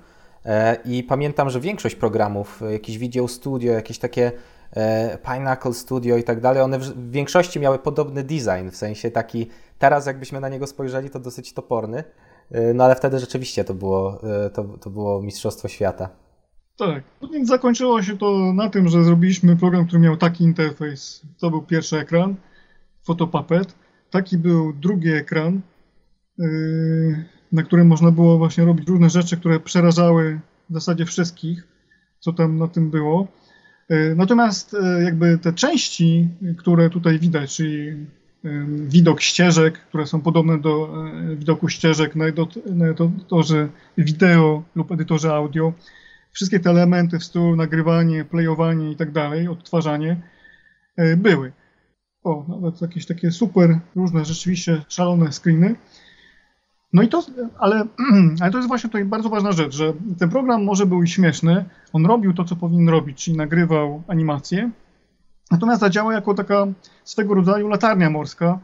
E, 0.45 0.77
I 0.85 1.03
pamiętam, 1.03 1.49
że 1.49 1.59
większość 1.59 1.95
programów, 1.95 2.61
jakieś 2.71 2.97
Video 2.97 3.27
Studio, 3.27 3.73
jakieś 3.73 3.99
takie 3.99 4.31
e, 4.71 5.17
Pinnacle 5.17 5.73
Studio 5.73 6.17
i 6.17 6.23
tak 6.23 6.41
dalej, 6.41 6.61
one 6.61 6.79
w 6.79 7.11
większości 7.11 7.59
miały 7.59 7.79
podobny 7.79 8.23
design, 8.23 8.69
w 8.71 8.75
sensie 8.75 9.11
taki, 9.11 9.47
teraz 9.79 10.05
jakbyśmy 10.05 10.39
na 10.39 10.49
niego 10.49 10.67
spojrzeli, 10.67 11.09
to 11.09 11.19
dosyć 11.19 11.53
toporny, 11.53 12.03
e, 12.51 12.73
no 12.73 12.83
ale 12.83 12.95
wtedy 12.95 13.19
rzeczywiście 13.19 13.63
to 13.63 13.73
było, 13.73 14.21
to, 14.53 14.63
to 14.63 14.89
było 14.89 15.21
Mistrzostwo 15.21 15.67
Świata. 15.67 16.09
Tak, 16.77 17.03
no 17.21 17.27
więc 17.27 17.49
zakończyło 17.49 18.03
się 18.03 18.17
to 18.17 18.53
na 18.53 18.69
tym, 18.69 18.87
że 18.87 19.03
zrobiliśmy 19.03 19.55
program, 19.55 19.87
który 19.87 19.99
miał 19.99 20.17
taki 20.17 20.43
interfejs. 20.43 21.21
To 21.39 21.49
był 21.49 21.61
pierwszy 21.61 21.97
ekran, 21.97 22.35
Photopuppet. 23.03 23.75
Taki 24.09 24.37
był 24.37 24.73
drugi 24.73 25.11
ekran, 25.11 25.61
na 27.53 27.63
którym 27.63 27.87
można 27.87 28.11
było 28.11 28.37
właśnie 28.37 28.65
robić 28.65 28.87
różne 28.87 29.09
rzeczy, 29.09 29.37
które 29.37 29.59
przerażały 29.59 30.39
w 30.69 30.73
zasadzie 30.73 31.05
wszystkich, 31.05 31.67
co 32.19 32.33
tam 32.33 32.57
na 32.57 32.67
tym 32.67 32.89
było. 32.89 33.27
E, 33.89 34.15
natomiast 34.15 34.73
e, 34.73 35.03
jakby 35.03 35.37
te 35.37 35.53
części, 35.53 36.29
które 36.57 36.89
tutaj 36.89 37.19
widać, 37.19 37.55
czyli 37.55 37.89
e, 37.89 37.95
widok 38.87 39.21
ścieżek, 39.21 39.79
które 39.79 40.07
są 40.07 40.21
podobne 40.21 40.57
do 40.57 41.03
widoku 41.35 41.69
ścieżek 41.69 42.15
na 42.15 42.25
edytorze 42.25 43.69
wideo 43.97 44.63
lub 44.75 44.91
edytorze 44.91 45.33
audio, 45.33 45.73
wszystkie 46.31 46.59
te 46.59 46.69
elementy 46.69 47.19
w 47.19 47.23
stylu 47.23 47.55
nagrywanie, 47.55 48.25
playowanie 48.25 48.91
i 48.91 48.95
tak 48.95 49.11
dalej, 49.11 49.47
odtwarzanie 49.47 50.21
były. 51.17 51.51
O, 52.23 52.45
nawet 52.47 52.81
jakieś 52.81 53.05
takie 53.05 53.31
super, 53.31 53.79
różne 53.95 54.25
rzeczywiście 54.25 54.81
szalone 54.87 55.31
screeny. 55.31 55.75
No 56.93 57.01
i 57.01 57.07
to, 57.07 57.23
ale, 57.59 57.85
ale 58.41 58.51
to 58.51 58.57
jest 58.57 58.67
właśnie 58.67 58.89
tutaj 58.89 59.05
bardzo 59.05 59.29
ważna 59.29 59.51
rzecz, 59.51 59.75
że 59.75 59.93
ten 60.19 60.29
program 60.29 60.63
może 60.63 60.85
był 60.85 61.05
śmieszny, 61.05 61.65
on 61.93 62.05
robił 62.05 62.33
to, 62.33 62.43
co 62.43 62.55
powinien 62.55 62.89
robić, 62.89 63.23
czyli 63.23 63.37
nagrywał 63.37 64.03
animacje, 64.07 64.71
natomiast 65.51 65.81
zadziałał 65.81 66.11
jako 66.11 66.33
taka 66.33 66.67
swego 67.03 67.33
rodzaju 67.33 67.67
latarnia 67.67 68.09
morska. 68.09 68.59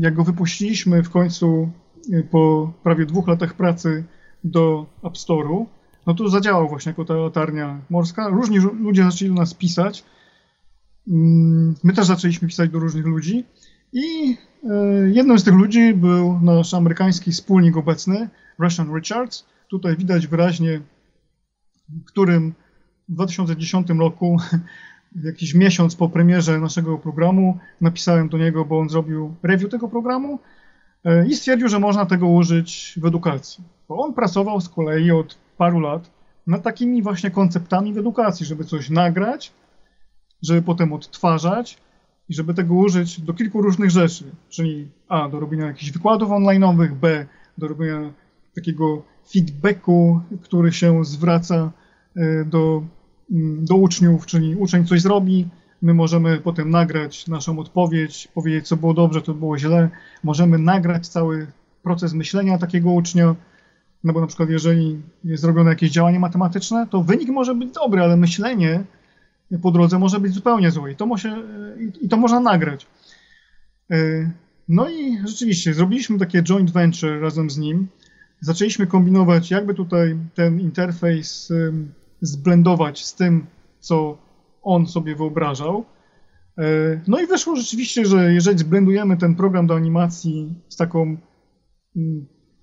Jak 0.00 0.14
go 0.14 0.24
wypuściliśmy 0.24 1.02
w 1.02 1.10
końcu 1.10 1.70
y, 2.12 2.28
po 2.30 2.72
prawie 2.82 3.06
dwóch 3.06 3.28
latach 3.28 3.54
pracy 3.54 4.04
do 4.44 4.86
App 5.04 5.14
Store'u, 5.14 5.66
no 6.06 6.14
to 6.14 6.28
zadziałał 6.28 6.68
właśnie 6.68 6.90
jako 6.90 7.04
ta 7.04 7.14
latarnia 7.14 7.80
morska. 7.90 8.28
Różni 8.28 8.58
ludzie 8.58 9.04
zaczęli 9.04 9.28
do 9.28 9.34
nas 9.34 9.54
pisać. 9.54 10.04
Mm, 11.08 11.74
my 11.84 11.92
też 11.92 12.06
zaczęliśmy 12.06 12.48
pisać 12.48 12.70
do 12.70 12.78
różnych 12.78 13.06
ludzi. 13.06 13.44
I 13.92 14.36
e, 14.64 14.74
jednym 15.12 15.38
z 15.38 15.44
tych 15.44 15.54
ludzi 15.54 15.94
był 15.94 16.40
nasz 16.40 16.74
amerykański 16.74 17.32
wspólnik 17.32 17.76
obecny, 17.76 18.28
Russian 18.58 18.94
Richards. 18.94 19.46
Tutaj 19.68 19.96
widać 19.96 20.26
wyraźnie, 20.26 20.80
w 21.88 22.04
którym 22.04 22.54
w 23.08 23.12
2010 23.12 23.88
roku, 23.90 24.36
jakiś 25.24 25.54
miesiąc 25.54 25.96
po 25.96 26.08
premierze 26.08 26.60
naszego 26.60 26.98
programu, 26.98 27.58
napisałem 27.80 28.28
do 28.28 28.38
niego, 28.38 28.64
bo 28.64 28.78
on 28.78 28.88
zrobił 28.88 29.34
review 29.42 29.70
tego 29.70 29.88
programu 29.88 30.38
e, 31.04 31.26
i 31.26 31.34
stwierdził, 31.34 31.68
że 31.68 31.78
można 31.78 32.06
tego 32.06 32.28
użyć 32.28 32.94
w 33.02 33.06
edukacji. 33.06 33.64
Bo 33.88 33.96
on 33.96 34.14
pracował 34.14 34.60
z 34.60 34.68
kolei 34.68 35.10
od 35.10 35.38
paru 35.56 35.80
lat 35.80 36.10
nad 36.46 36.62
takimi 36.62 37.02
właśnie 37.02 37.30
konceptami 37.30 37.92
w 37.92 37.98
edukacji, 37.98 38.46
żeby 38.46 38.64
coś 38.64 38.90
nagrać, 38.90 39.52
żeby 40.42 40.62
potem 40.62 40.92
odtwarzać, 40.92 41.78
i 42.28 42.34
żeby 42.34 42.54
tego 42.54 42.74
użyć 42.74 43.20
do 43.20 43.34
kilku 43.34 43.62
różnych 43.62 43.90
rzeczy, 43.90 44.24
czyli 44.48 44.88
A, 45.08 45.28
do 45.28 45.40
robienia 45.40 45.66
jakichś 45.66 45.92
wykładów 45.92 46.28
online'owych, 46.28 46.94
B, 46.94 47.26
do 47.58 47.68
robienia 47.68 48.12
takiego 48.54 49.02
feedbacku, 49.32 50.20
który 50.42 50.72
się 50.72 51.04
zwraca 51.04 51.72
e, 52.16 52.44
do, 52.44 52.82
mm, 53.30 53.64
do 53.64 53.76
uczniów, 53.76 54.26
czyli 54.26 54.56
uczeń 54.56 54.86
coś 54.86 55.00
zrobi, 55.00 55.48
my 55.82 55.94
możemy 55.94 56.40
potem 56.40 56.70
nagrać 56.70 57.28
naszą 57.28 57.58
odpowiedź, 57.58 58.28
powiedzieć, 58.34 58.68
co 58.68 58.76
było 58.76 58.94
dobrze, 58.94 59.22
co 59.22 59.34
było 59.34 59.58
źle, 59.58 59.90
możemy 60.22 60.58
nagrać 60.58 61.08
cały 61.08 61.46
proces 61.82 62.12
myślenia 62.12 62.58
takiego 62.58 62.90
ucznia, 62.90 63.34
no 64.04 64.12
bo 64.12 64.20
na 64.20 64.26
przykład 64.26 64.50
jeżeli 64.50 65.02
jest 65.24 65.42
zrobione 65.42 65.70
jakieś 65.70 65.90
działanie 65.90 66.20
matematyczne, 66.20 66.86
to 66.90 67.02
wynik 67.02 67.28
może 67.28 67.54
być 67.54 67.72
dobry, 67.72 68.02
ale 68.02 68.16
myślenie 68.16 68.84
po 69.62 69.70
drodze 69.70 69.98
może 69.98 70.20
być 70.20 70.34
zupełnie 70.34 70.70
złe 70.70 70.92
i 70.92 70.96
to, 70.96 71.06
i 72.00 72.08
to 72.08 72.16
można 72.16 72.40
nagrać. 72.40 72.86
E, 73.90 73.96
no 74.68 74.88
i 74.90 75.18
rzeczywiście 75.26 75.74
zrobiliśmy 75.74 76.18
takie 76.18 76.42
joint 76.42 76.70
venture 76.70 77.20
razem 77.20 77.50
z 77.50 77.58
nim. 77.58 77.88
Zaczęliśmy 78.40 78.86
kombinować, 78.86 79.50
jakby 79.50 79.74
tutaj 79.74 80.16
ten 80.34 80.60
interfejs 80.60 81.52
zblendować 82.20 83.04
z 83.04 83.14
tym, 83.14 83.46
co 83.80 84.18
on 84.62 84.86
sobie 84.86 85.16
wyobrażał. 85.16 85.84
E, 86.58 86.62
no 87.08 87.20
i 87.20 87.26
wyszło 87.26 87.56
rzeczywiście, 87.56 88.06
że 88.06 88.32
jeżeli 88.32 88.58
zblendujemy 88.58 89.16
ten 89.16 89.34
program 89.34 89.66
do 89.66 89.76
animacji 89.76 90.54
z 90.68 90.76
taką 90.76 91.16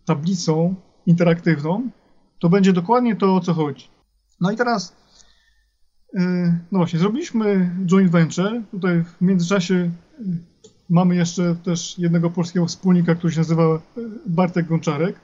tablicą 0.06 0.75
interaktywną, 1.06 1.90
to 2.40 2.50
będzie 2.50 2.74
dokładnie 2.74 3.16
to, 3.16 3.36
o 3.36 3.40
co 3.40 3.54
chodzi. 3.54 3.88
No 4.42 4.52
i 4.52 4.56
teraz 4.56 4.96
no 6.72 6.79
właśnie, 6.79 7.00
zrobiliśmy 7.00 7.72
joint 7.86 8.12
venture. 8.12 8.62
Tutaj 8.72 9.03
w 9.03 9.22
międzyczasie 9.22 9.75
e, 9.75 9.89
mamy 10.89 11.15
jeszcze 11.15 11.55
też 11.55 12.00
jednego 12.00 12.29
polskiego 12.29 12.65
wspólnika, 12.65 13.15
który 13.15 13.34
się 13.34 13.39
nazywa 13.39 13.63
e, 13.63 13.79
Bartek 14.25 14.67
Gączarek. 14.67 15.15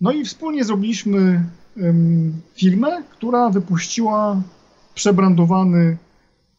No 0.00 0.12
i 0.12 0.24
wspólnie 0.24 0.64
zrobiliśmy 0.64 1.44
firmę, 2.54 3.02
która 3.10 3.50
wypuściła 3.50 4.42
przebrandowany, 4.94 5.96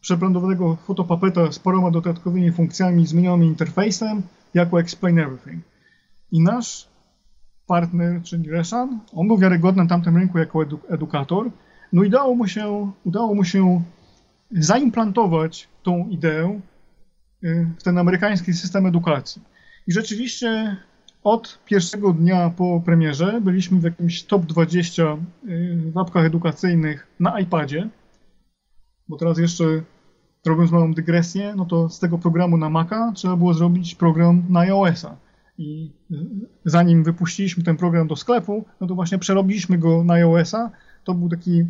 przebrandowanego 0.02 0.76
fotopapeta 0.76 1.52
z 1.52 1.60
paroma 1.60 1.92
dodatkowymi 1.92 2.52
funkcjami, 2.52 3.08
zmienionym 3.08 3.48
interfejsem, 3.48 4.22
jako 4.54 4.80
Explain 4.80 5.20
Everything. 5.20 5.64
I 6.32 6.44
nasz 6.44 6.88
partner, 7.68 8.22
czyli 8.24 8.50
Reshan, 8.50 9.00
on 9.14 9.28
był 9.28 9.38
wiarygodny 9.38 9.84
na 9.84 9.90
tamtym 9.90 10.18
rynku 10.18 10.38
jako 10.38 10.66
edukator, 10.90 11.52
no 11.94 12.04
i 12.04 12.08
udało 12.08 12.36
mu 12.36 12.48
się, 12.48 12.92
udało 13.04 13.36
mu 13.36 13.44
się 13.44 13.82
zaimplantować 14.52 15.68
tą 15.84 16.08
ideę 16.10 16.60
y, 17.44 17.68
w 17.80 17.84
ten 17.84 17.98
amerykański 17.98 18.54
system 18.54 18.86
edukacji. 18.86 19.42
I 19.88 19.92
rzeczywiście 19.92 20.78
od 21.24 21.60
pierwszego 21.66 22.14
dnia 22.14 22.50
po 22.50 22.82
premierze 22.86 23.42
byliśmy 23.42 23.80
w 23.80 23.84
jakimś 23.84 24.24
top 24.24 24.46
20 24.46 25.04
y, 25.04 25.92
w 25.94 25.98
apkach 25.98 26.26
edukacyjnych 26.26 27.08
na 27.20 27.40
iPadzie, 27.40 27.90
bo 29.08 29.18
teraz 29.18 29.38
jeszcze 29.38 29.66
robiąc 30.46 30.72
małą 30.72 30.94
dygresję, 30.94 31.54
no 31.58 31.66
to 31.66 31.90
z 31.90 32.00
tego 32.00 32.18
programu 32.18 32.58
na 32.58 32.70
Maca 32.70 33.12
trzeba 33.16 33.36
było 33.36 33.54
zrobić 33.54 33.96
program 33.96 34.44
na 34.50 34.60
iOS-a. 34.60 35.18
I 35.58 35.92
zanim 36.66 37.04
wypuściliśmy 37.04 37.64
ten 37.64 37.78
program 37.78 38.08
do 38.08 38.16
sklepu, 38.16 38.66
no 38.82 38.88
to 38.88 38.96
właśnie 38.96 39.18
przerobiliśmy 39.18 39.78
go 39.78 40.04
na 40.04 40.14
iOS-a. 40.14 40.72
To 41.04 41.14
był 41.14 41.30
taki. 41.30 41.66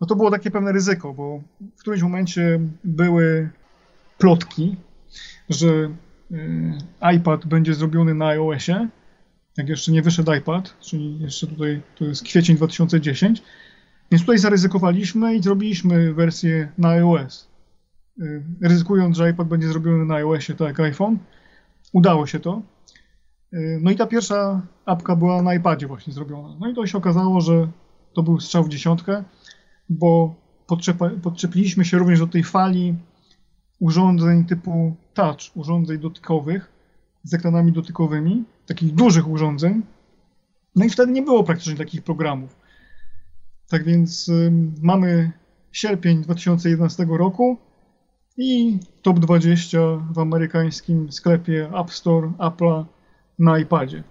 No 0.00 0.06
to 0.06 0.16
było 0.16 0.30
takie 0.30 0.50
pewne 0.50 0.72
ryzyko, 0.72 1.14
bo 1.14 1.42
w 1.76 1.80
którymś 1.80 2.02
momencie 2.02 2.60
były 2.84 3.50
plotki, 4.18 4.76
że 5.48 5.68
iPad 7.16 7.46
będzie 7.46 7.74
zrobiony 7.74 8.14
na 8.14 8.26
iOSie, 8.26 8.88
jak 9.56 9.68
jeszcze 9.68 9.92
nie 9.92 10.02
wyszedł 10.02 10.32
iPad, 10.32 10.80
czyli 10.80 11.20
jeszcze 11.20 11.46
tutaj 11.46 11.82
to 11.94 12.04
jest 12.04 12.24
kwiecień 12.24 12.56
2010. 12.56 13.42
Więc 14.10 14.22
tutaj 14.22 14.38
zaryzykowaliśmy 14.38 15.34
i 15.34 15.42
zrobiliśmy 15.42 16.14
wersję 16.14 16.72
na 16.78 16.88
iOS. 16.88 17.48
Y, 18.20 18.42
ryzykując, 18.62 19.16
że 19.16 19.30
iPad 19.30 19.48
będzie 19.48 19.68
zrobiony 19.68 20.04
na 20.04 20.14
iOSie, 20.14 20.54
tak 20.54 20.68
jak 20.68 20.80
iPhone. 20.80 21.18
Udało 21.92 22.26
się 22.26 22.40
to. 22.40 22.62
No 23.80 23.90
i 23.90 23.96
ta 23.96 24.06
pierwsza 24.06 24.62
apka 24.84 25.16
była 25.16 25.42
na 25.42 25.54
iPadzie 25.54 25.86
właśnie 25.86 26.12
zrobiona. 26.12 26.56
No 26.60 26.70
i 26.70 26.74
to 26.74 26.86
się 26.86 26.98
okazało, 26.98 27.40
że 27.40 27.68
to 28.12 28.22
był 28.22 28.40
strzał 28.40 28.64
w 28.64 28.68
dziesiątkę, 28.68 29.24
bo 29.88 30.34
podczepiliśmy 31.22 31.84
się 31.84 31.98
również 31.98 32.18
do 32.18 32.26
tej 32.26 32.44
fali 32.44 32.94
urządzeń 33.80 34.44
typu 34.44 34.96
touch, 35.14 35.40
urządzeń 35.54 35.98
dotykowych 35.98 36.72
z 37.22 37.34
ekranami 37.34 37.72
dotykowymi, 37.72 38.44
takich 38.66 38.94
dużych 38.94 39.28
urządzeń. 39.28 39.82
No 40.76 40.84
i 40.84 40.90
wtedy 40.90 41.12
nie 41.12 41.22
było 41.22 41.44
praktycznie 41.44 41.76
takich 41.76 42.02
programów. 42.02 42.56
Tak 43.68 43.84
więc 43.84 44.28
y, 44.28 44.52
mamy 44.82 45.32
sierpień 45.72 46.22
2011 46.22 47.06
roku 47.10 47.56
i 48.36 48.78
top 49.02 49.18
20 49.18 49.78
w 50.10 50.18
amerykańskim 50.18 51.12
sklepie 51.12 51.70
App 51.80 51.90
Store 51.90 52.32
Apple'a 52.38 52.84
na 53.38 53.58
iPadzie. 53.58 54.02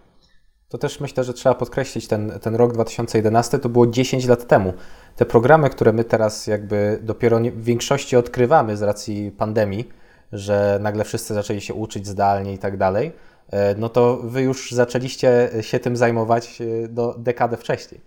To 0.70 0.78
też 0.78 1.00
myślę, 1.00 1.24
że 1.24 1.34
trzeba 1.34 1.56
podkreślić, 1.56 2.08
ten, 2.08 2.32
ten 2.42 2.56
rok 2.56 2.74
2011 2.74 3.60
to 3.60 3.70
było 3.70 3.88
10 3.88 4.26
lat 4.26 4.48
temu. 4.48 4.74
Te 5.16 5.26
programy, 5.26 5.70
które 5.70 5.94
my 5.94 6.04
teraz 6.04 6.48
jakby 6.48 7.00
dopiero 7.04 7.40
w 7.40 7.64
większości 7.64 8.16
odkrywamy 8.16 8.78
z 8.78 8.82
racji 8.82 9.32
pandemii, 9.32 9.90
że 10.32 10.80
nagle 10.82 11.04
wszyscy 11.04 11.34
zaczęli 11.34 11.62
się 11.62 11.74
uczyć 11.74 12.08
zdalnie 12.08 12.54
i 12.54 12.58
tak 12.58 12.78
dalej, 12.78 13.12
e, 13.52 13.76
no 13.76 13.90
to 13.90 14.18
wy 14.24 14.42
już 14.42 14.72
zaczęliście 14.72 15.50
się 15.62 15.80
tym 15.80 15.98
zajmować 15.98 16.62
e, 16.62 16.88
do 16.88 17.16
dekadę 17.18 17.58
wcześniej. 17.58 18.02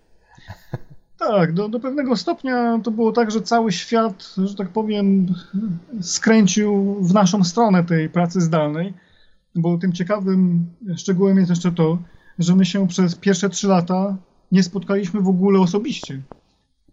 Tak, 1.19 1.53
do, 1.53 1.69
do 1.69 1.81
pewnego 1.81 2.17
stopnia 2.17 2.81
to 2.85 2.91
było 2.91 3.13
tak, 3.13 3.31
że 3.31 3.43
cały 3.43 3.73
świat, 3.73 4.35
że 4.45 4.55
tak 4.55 4.69
powiem, 4.69 5.27
skręcił 6.01 6.97
w 7.01 7.15
naszą 7.15 7.45
stronę 7.45 7.85
tej 7.85 8.09
pracy 8.09 8.41
zdalnej, 8.41 8.95
bo 9.55 9.79
tym 9.79 9.93
ciekawym 9.93 10.67
szczegółem 10.97 11.37
jest 11.37 11.51
jeszcze 11.51 11.73
to, 11.73 11.99
że 12.39 12.57
my 12.57 12.65
się 12.65 12.89
przez 12.89 13.15
pierwsze 13.15 13.49
trzy 13.49 13.69
lata 13.69 14.17
nie 14.53 14.63
spotkaliśmy 14.63 15.21
w 15.21 15.29
ogóle 15.29 15.61
osobiście 15.61 16.23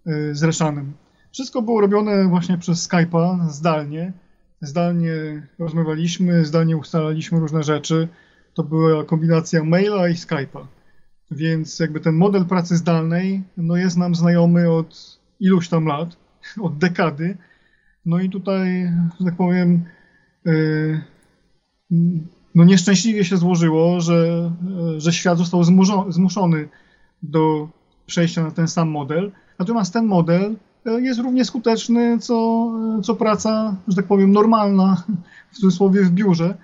e, 0.05 0.35
z 0.35 0.43
Reszanem. 0.43 0.93
Wszystko 1.31 1.61
było 1.61 1.81
robione 1.81 2.27
właśnie 2.27 2.57
przez 2.57 2.89
Skype'a 2.89 3.49
zdalnie. 3.49 4.13
Zdalnie 4.61 5.13
rozmawialiśmy, 5.59 6.45
zdalnie 6.45 6.77
ustalaliśmy 6.77 7.39
różne 7.39 7.63
rzeczy. 7.63 8.07
To 8.53 8.63
była 8.63 9.05
kombinacja 9.05 9.63
maila 9.63 10.09
i 10.09 10.13
Skype'a. 10.13 10.65
Więc 11.31 11.79
jakby 11.79 11.99
ten 11.99 12.15
model 12.15 12.45
pracy 12.45 12.77
zdalnej 12.77 13.43
no 13.57 13.75
jest 13.75 13.97
nam 13.97 14.15
znajomy 14.15 14.71
od 14.71 15.19
iluś 15.39 15.69
tam 15.69 15.85
lat, 15.85 16.17
od 16.61 16.77
dekady. 16.77 17.37
No 18.05 18.19
i 18.19 18.29
tutaj, 18.29 18.91
że 19.19 19.25
tak 19.25 19.35
powiem, 19.35 19.85
yy, 20.45 21.01
no 22.55 22.63
nieszczęśliwie 22.63 23.25
się 23.25 23.37
złożyło, 23.37 24.01
że, 24.01 24.51
że 24.97 25.13
świat 25.13 25.37
został 25.37 25.63
zmuszony 26.09 26.69
do 27.23 27.69
przejścia 28.05 28.43
na 28.43 28.51
ten 28.51 28.67
sam 28.67 28.89
model. 28.89 29.31
Natomiast 29.59 29.93
ten 29.93 30.05
model 30.05 30.55
jest 30.85 31.19
równie 31.19 31.45
skuteczny, 31.45 32.19
co, 32.19 32.67
co 33.03 33.15
praca, 33.15 33.75
że 33.87 33.95
tak 33.95 34.05
powiem, 34.05 34.31
normalna, 34.31 35.03
w 35.51 35.55
cudzysłowie, 35.55 36.03
w 36.03 36.11
biurze. 36.11 36.57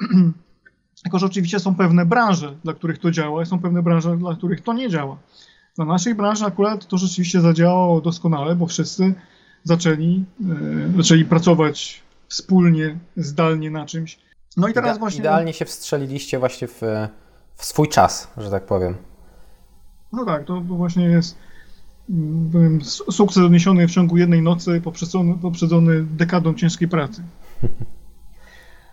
Tylko, 1.02 1.18
że 1.18 1.26
oczywiście 1.26 1.60
są 1.60 1.74
pewne 1.74 2.06
branże, 2.06 2.54
dla 2.64 2.74
których 2.74 2.98
to 2.98 3.10
działa, 3.10 3.42
i 3.42 3.46
są 3.46 3.58
pewne 3.58 3.82
branże, 3.82 4.16
dla 4.16 4.36
których 4.36 4.60
to 4.60 4.72
nie 4.72 4.88
działa. 4.88 5.16
Na 5.78 5.84
naszej 5.84 6.14
branży 6.14 6.44
akurat 6.44 6.86
to 6.86 6.98
rzeczywiście 6.98 7.40
zadziałało 7.40 8.00
doskonale, 8.00 8.56
bo 8.56 8.66
wszyscy 8.66 9.14
zaczęli, 9.64 10.24
e, 10.40 10.92
zaczęli 10.96 11.24
pracować 11.24 12.02
wspólnie, 12.28 12.98
zdalnie 13.16 13.70
na 13.70 13.86
czymś. 13.86 14.18
No 14.56 14.68
i 14.68 14.72
teraz 14.72 14.90
Ide 14.90 15.00
właśnie. 15.00 15.20
Idealnie 15.20 15.52
się 15.52 15.64
wstrzeliliście 15.64 16.38
właśnie 16.38 16.68
w, 16.68 16.82
w 17.54 17.64
swój 17.64 17.88
czas, 17.88 18.28
że 18.36 18.50
tak 18.50 18.66
powiem. 18.66 18.96
No 20.12 20.24
tak, 20.24 20.44
to, 20.44 20.60
właśnie 20.60 21.04
jest 21.04 21.36
mm, 22.10 22.50
powiem, 22.52 22.84
sukces 22.84 23.42
odniesiony 23.42 23.88
w 23.88 23.90
ciągu 23.90 24.16
jednej 24.16 24.42
nocy, 24.42 24.80
poprzedzony, 24.80 25.34
poprzedzony 25.34 26.02
dekadą 26.02 26.54
ciężkiej 26.54 26.88
pracy. 26.88 27.22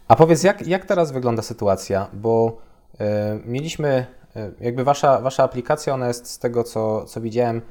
A 0.07 0.15
powiedz, 0.15 0.43
jak, 0.43 0.67
jak 0.67 0.85
teraz 0.85 1.11
wygląda 1.11 1.41
sytuacja? 1.41 2.07
Bo 2.13 2.57
y, 2.93 3.05
mieliśmy, 3.45 4.05
y, 4.35 4.53
jakby 4.59 4.83
wasza, 4.83 5.21
wasza 5.21 5.43
aplikacja, 5.43 5.93
ona 5.93 6.07
jest 6.07 6.29
z 6.29 6.39
tego, 6.39 6.63
co, 6.63 7.05
co 7.05 7.21
widziałem, 7.21 7.61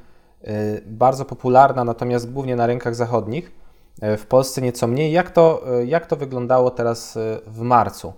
y, 0.43 0.83
bardzo 0.85 1.25
popularna, 1.25 1.83
natomiast 1.83 2.31
głównie 2.31 2.55
na 2.55 2.67
rynkach 2.67 2.95
zachodnich, 2.95 3.51
w 4.17 4.25
Polsce 4.25 4.61
nieco 4.61 4.87
mniej. 4.87 5.11
Jak 5.11 5.31
to, 5.31 5.63
jak 5.85 6.05
to 6.05 6.15
wyglądało 6.15 6.71
teraz 6.71 7.17
w 7.47 7.61
marcu? 7.61 8.13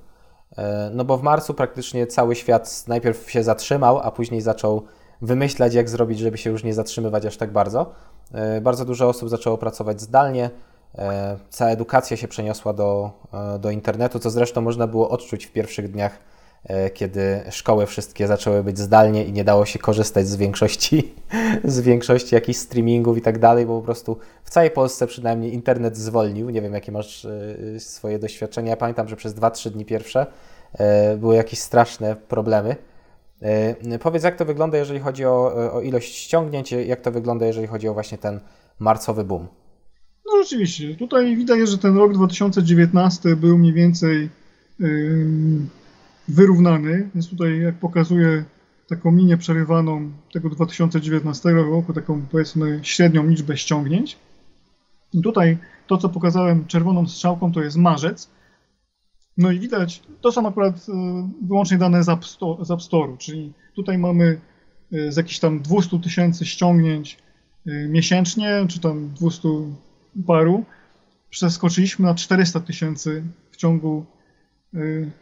No 0.91 1.05
bo 1.05 1.17
w 1.17 1.23
marcu 1.23 1.53
praktycznie 1.53 2.07
cały 2.07 2.35
świat 2.35 2.83
najpierw 2.87 3.31
się 3.31 3.43
zatrzymał, 3.43 3.99
a 3.99 4.11
później 4.11 4.41
zaczął 4.41 4.83
wymyślać, 5.21 5.73
jak 5.73 5.89
zrobić, 5.89 6.19
żeby 6.19 6.37
się 6.37 6.49
już 6.49 6.63
nie 6.63 6.73
zatrzymywać 6.73 7.25
aż 7.25 7.37
tak 7.37 7.51
bardzo. 7.51 7.91
Bardzo 8.61 8.85
dużo 8.85 9.09
osób 9.09 9.29
zaczęło 9.29 9.57
pracować 9.57 10.01
zdalnie. 10.01 10.49
E, 10.97 11.37
cała 11.49 11.71
edukacja 11.71 12.17
się 12.17 12.27
przeniosła 12.27 12.73
do, 12.73 13.11
e, 13.33 13.59
do 13.59 13.71
internetu, 13.71 14.19
co 14.19 14.29
zresztą 14.29 14.61
można 14.61 14.87
było 14.87 15.09
odczuć 15.09 15.45
w 15.45 15.51
pierwszych 15.51 15.91
dniach, 15.91 16.13
e, 16.13 16.19
kiedy 16.93 17.41
szkoły 17.51 17.85
wszystkie 17.85 18.27
zaczęły 18.27 18.63
być 18.63 18.77
zdalnie 18.77 19.25
i 19.25 19.33
nie 19.33 19.43
dało 19.43 19.65
się 19.65 19.79
korzystać 19.79 20.27
z 20.27 20.35
większości, 20.35 21.13
z 21.63 21.79
większości 21.79 22.35
jakichś 22.35 22.59
streamingów 22.59 23.17
i 23.17 23.21
tak 23.21 23.39
dalej, 23.39 23.65
bo 23.65 23.79
po 23.79 23.85
prostu 23.85 24.17
w 24.43 24.49
całej 24.49 24.71
Polsce 24.71 25.07
przynajmniej 25.07 25.53
internet 25.53 25.97
zwolnił. 25.97 26.49
Nie 26.49 26.61
wiem, 26.61 26.73
jakie 26.73 26.91
masz 26.91 27.27
swoje 27.77 28.19
doświadczenia. 28.19 28.69
Ja 28.69 28.77
pamiętam, 28.77 29.07
że 29.07 29.15
przez 29.15 29.35
2-3 29.35 29.69
dni 29.69 29.85
pierwsze 29.85 30.25
były 31.17 31.35
jakieś 31.35 31.59
straszne 31.59 32.15
problemy. 32.15 32.75
Powiedz, 33.99 34.23
jak 34.23 34.35
to 34.35 34.45
wygląda, 34.45 34.77
jeżeli 34.77 34.99
chodzi 34.99 35.25
o, 35.25 35.71
o 35.73 35.81
ilość 35.81 36.15
ściągnięć, 36.15 36.71
jak 36.71 37.01
to 37.01 37.11
wygląda, 37.11 37.45
jeżeli 37.45 37.67
chodzi 37.67 37.87
o 37.87 37.93
właśnie 37.93 38.17
ten 38.17 38.39
marcowy 38.79 39.23
boom? 39.23 39.47
No 40.25 40.43
rzeczywiście, 40.43 40.95
tutaj 40.95 41.35
widać, 41.35 41.69
że 41.69 41.77
ten 41.77 41.97
rok 41.97 42.13
2019 42.13 43.35
był 43.35 43.57
mniej 43.57 43.73
więcej 43.73 44.29
yy, 44.79 44.89
wyrównany, 46.29 47.09
więc 47.15 47.29
tutaj 47.29 47.59
jak 47.59 47.75
pokazuję 47.75 48.45
taką 48.87 49.15
linię 49.15 49.37
przerywaną 49.37 50.11
tego 50.33 50.49
2019 50.49 51.49
roku, 51.51 51.93
taką 51.93 52.21
powiedzmy 52.31 52.79
średnią 52.83 53.27
liczbę 53.27 53.57
ściągnięć. 53.57 54.17
I 55.13 55.21
tutaj 55.21 55.57
to, 55.87 55.97
co 55.97 56.09
pokazałem 56.09 56.65
czerwoną 56.65 57.07
strzałką, 57.07 57.51
to 57.51 57.63
jest 57.63 57.77
marzec. 57.77 58.29
No 59.37 59.51
i 59.51 59.59
widać, 59.59 60.01
to 60.21 60.31
są 60.31 60.47
akurat 60.47 60.87
yy, 60.87 60.93
wyłącznie 61.41 61.77
dane 61.77 62.03
z 62.03 62.09
App, 62.09 62.81
Store, 62.81 63.17
czyli 63.17 63.53
tutaj 63.75 63.97
mamy 63.97 64.39
yy, 64.91 65.11
z 65.11 65.17
jakichś 65.17 65.39
tam 65.39 65.61
200 65.61 65.99
tysięcy 65.99 66.45
ściągnięć 66.45 67.17
yy, 67.65 67.87
miesięcznie, 67.87 68.65
czy 68.69 68.79
tam 68.79 69.09
200 69.09 69.47
paru 70.27 70.65
przeskoczyliśmy 71.29 72.05
na 72.05 72.15
400 72.15 72.59
tysięcy 72.59 73.23
w 73.51 73.57
ciągu 73.57 74.05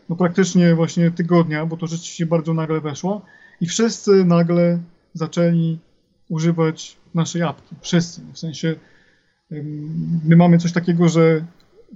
no 0.09 0.15
praktycznie 0.15 0.75
właśnie 0.75 1.11
tygodnia, 1.11 1.65
bo 1.65 1.77
to 1.77 1.87
rzeczywiście 1.87 2.25
bardzo 2.25 2.53
nagle 2.53 2.81
weszło 2.81 3.21
i 3.61 3.67
wszyscy 3.67 4.25
nagle 4.25 4.79
zaczęli 5.13 5.79
używać 6.29 6.97
naszej 7.15 7.41
apki. 7.41 7.75
Wszyscy. 7.81 8.21
W 8.33 8.39
sensie 8.39 8.75
my 10.25 10.35
mamy 10.35 10.57
coś 10.57 10.73
takiego, 10.73 11.09
że 11.09 11.45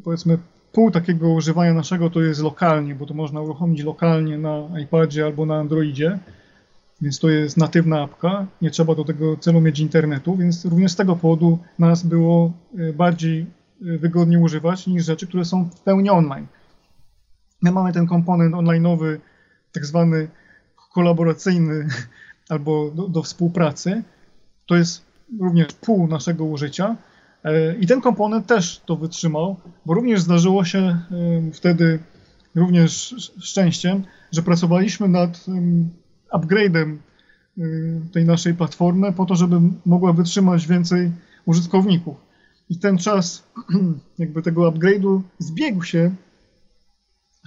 powiedzmy 0.03 0.37
pół 0.71 0.91
takiego 0.91 1.29
używania 1.29 1.73
naszego 1.73 2.09
to 2.09 2.21
jest 2.21 2.41
lokalnie, 2.41 2.95
bo 2.95 3.05
to 3.05 3.13
można 3.13 3.41
uruchomić 3.41 3.83
lokalnie 3.83 4.37
na 4.37 4.79
iPadzie 4.79 5.25
albo 5.25 5.45
na 5.45 5.59
Androidzie 5.59 6.19
więc 7.01 7.19
to 7.19 7.29
jest 7.29 7.57
natywna 7.57 8.01
apka, 8.01 8.45
nie 8.61 8.71
trzeba 8.71 8.95
do 8.95 9.03
tego 9.03 9.37
celu 9.37 9.61
mieć 9.61 9.79
internetu, 9.79 10.37
więc 10.37 10.65
również 10.65 10.91
z 10.91 10.95
tego 10.95 11.15
powodu 11.15 11.59
nas 11.79 12.03
było 12.03 12.51
e, 12.77 12.93
bardziej 12.93 13.41
e, 13.41 13.45
wygodnie 13.97 14.39
używać 14.39 14.87
niż 14.87 15.05
rzeczy, 15.05 15.27
które 15.27 15.45
są 15.45 15.69
w 15.69 15.79
pełni 15.79 16.09
online. 16.09 16.47
My 17.61 17.71
mamy 17.71 17.93
ten 17.93 18.07
komponent 18.07 18.55
online'owy, 18.55 19.17
tak 19.71 19.85
zwany 19.85 20.27
kolaboracyjny 20.93 21.87
albo 22.49 22.91
do, 22.91 23.07
do 23.07 23.23
współpracy. 23.23 24.03
To 24.65 24.75
jest 24.75 25.05
również 25.39 25.73
pół 25.73 26.07
naszego 26.07 26.45
użycia, 26.45 26.97
I 27.79 27.87
ten 27.87 28.01
komponent 28.01 28.47
też 28.47 28.81
to 28.85 28.95
wytrzymał, 28.95 29.55
bo 29.85 29.93
również 29.93 30.21
zdarzyło 30.21 30.65
się 30.65 30.99
wtedy 31.53 31.99
również 32.55 33.15
szczęściem, 33.39 34.03
że 34.31 34.41
pracowaliśmy 34.41 35.07
nad 35.07 35.45
upgrade'em 36.33 36.97
tej 38.13 38.25
naszej 38.25 38.53
platformy 38.53 39.13
po 39.13 39.25
to, 39.25 39.35
żeby 39.35 39.55
mogła 39.85 40.13
wytrzymać 40.13 40.67
więcej 40.67 41.11
użytkowników. 41.45 42.15
I 42.69 42.77
ten 42.77 42.97
czas 42.97 43.43
jakby 44.19 44.41
tego 44.41 44.71
upgrade'u 44.71 45.21
zbiegł 45.39 45.83
się 45.83 46.11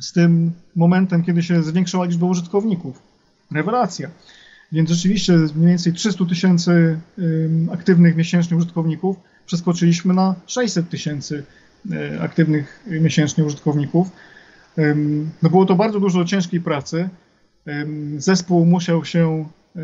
z 0.01 0.13
tym 0.13 0.53
momentem, 0.77 1.25
kiedy 1.25 1.43
się 1.43 1.63
zwiększyła 1.63 2.05
liczba 2.05 2.27
użytkowników. 2.27 3.03
Rewelacja. 3.53 4.11
Więc 4.73 4.91
rzeczywiście 4.91 5.33
mniej 5.33 5.69
więcej 5.69 5.93
300 5.93 6.25
tysięcy 6.25 6.99
aktywnych 7.73 8.17
miesięcznie 8.17 8.57
użytkowników 8.57 9.17
przeskoczyliśmy 9.47 10.15
na 10.15 10.35
600 10.47 10.91
tysięcy 10.91 11.45
e, 11.93 12.21
aktywnych 12.21 12.85
miesięcznie 12.87 13.45
użytkowników. 13.45 14.09
No 15.43 15.51
było 15.51 15.67
to 15.67 15.75
bardzo 15.75 16.01
dużo 16.01 16.25
ciężkiej 16.25 16.61
pracy. 16.61 17.09
Zespół 18.19 18.67
musiał 18.67 19.05
się 19.05 19.49
e, 19.77 19.81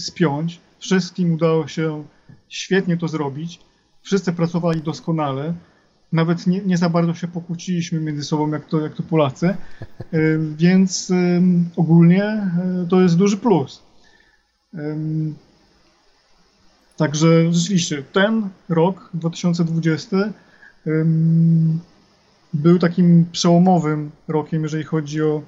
spiąć. 0.00 0.60
Wszystkim 0.78 1.32
udało 1.32 1.68
się 1.68 2.04
świetnie 2.48 2.96
to 2.96 3.08
zrobić. 3.08 3.60
Wszyscy 4.02 4.32
pracowali 4.32 4.82
doskonale. 4.82 5.54
Nawet 6.12 6.46
nie, 6.46 6.60
nie 6.60 6.76
za 6.76 6.88
bardzo 6.88 7.14
się 7.14 7.28
pokłóciliśmy 7.28 8.00
między 8.00 8.24
sobą, 8.24 8.50
jak 8.50 8.66
to, 8.66 8.80
jak 8.80 8.94
to 8.94 9.02
Polacy. 9.02 9.56
Więc 10.56 11.12
ogólnie 11.76 12.24
e, 12.24 12.86
to 12.90 13.00
jest 13.00 13.16
duży 13.16 13.36
plus. 13.36 13.82
Także 16.96 17.52
rzeczywiście 17.52 18.02
ten 18.02 18.48
rok 18.68 19.10
2020 19.14 20.16
był 22.54 22.78
takim 22.78 23.26
przełomowym 23.32 24.10
rokiem, 24.28 24.62
jeżeli 24.62 24.84
chodzi 24.84 25.22
o. 25.22 25.42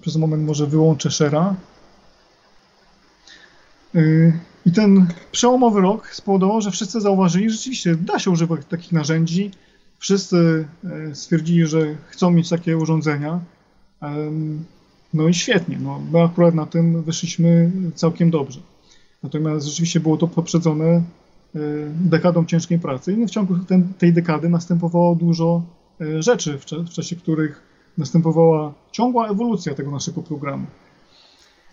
Przez 0.00 0.16
moment 0.16 0.46
może 0.46 0.66
wyłączę 0.66 1.10
Shera. 1.10 1.54
I 4.66 4.72
ten 4.72 5.06
przełomowy 5.32 5.80
rok 5.80 6.14
spowodował, 6.14 6.60
że 6.60 6.70
wszyscy 6.70 7.00
zauważyli, 7.00 7.50
że 7.50 7.56
rzeczywiście 7.56 7.96
da 7.96 8.18
się 8.18 8.30
używać 8.30 8.60
takich 8.68 8.92
narzędzi. 8.92 9.50
Wszyscy 9.98 10.68
e, 10.84 11.14
stwierdzili, 11.14 11.66
że 11.66 11.96
chcą 12.08 12.30
mieć 12.30 12.48
takie 12.48 12.76
urządzenia. 12.76 13.40
No 15.14 15.28
i 15.28 15.34
świetnie, 15.34 15.78
no, 15.82 16.00
my 16.12 16.22
akurat 16.22 16.54
na 16.54 16.66
tym 16.66 17.02
wyszliśmy 17.02 17.70
całkiem 17.94 18.30
dobrze. 18.30 18.60
Natomiast 19.22 19.66
rzeczywiście 19.66 20.00
było 20.00 20.16
to 20.16 20.28
poprzedzone 20.28 20.84
e, 20.84 21.02
dekadą 22.00 22.44
ciężkiej 22.44 22.78
pracy 22.78 23.12
i 23.12 23.26
w 23.26 23.30
ciągu 23.30 23.58
ten, 23.58 23.92
tej 23.98 24.12
dekady 24.12 24.48
następowało 24.48 25.14
dużo 25.14 25.62
e, 26.00 26.22
rzeczy, 26.22 26.58
w, 26.58 26.64
w 26.64 26.90
czasie 26.90 27.16
których 27.16 27.62
następowała 27.98 28.74
ciągła 28.92 29.28
ewolucja 29.28 29.74
tego 29.74 29.90
naszego 29.90 30.22
programu. 30.22 30.66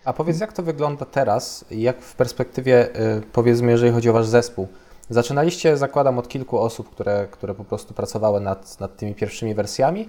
A 0.08 0.12
powiedz, 0.12 0.40
jak 0.40 0.52
to 0.52 0.62
wygląda 0.62 1.04
teraz, 1.04 1.64
jak 1.70 2.02
w 2.02 2.14
perspektywie, 2.14 2.94
e, 2.94 3.20
powiedzmy, 3.32 3.70
jeżeli 3.70 3.92
chodzi 3.92 4.10
o 4.10 4.12
Wasz 4.12 4.26
zespół? 4.26 4.68
Zaczynaliście, 5.10 5.76
zakładam, 5.76 6.18
od 6.18 6.28
kilku 6.28 6.58
osób, 6.58 6.90
które, 6.90 7.28
które 7.30 7.54
po 7.54 7.64
prostu 7.64 7.94
pracowały 7.94 8.40
nad, 8.40 8.80
nad 8.80 8.96
tymi 8.96 9.14
pierwszymi 9.14 9.54
wersjami. 9.54 10.08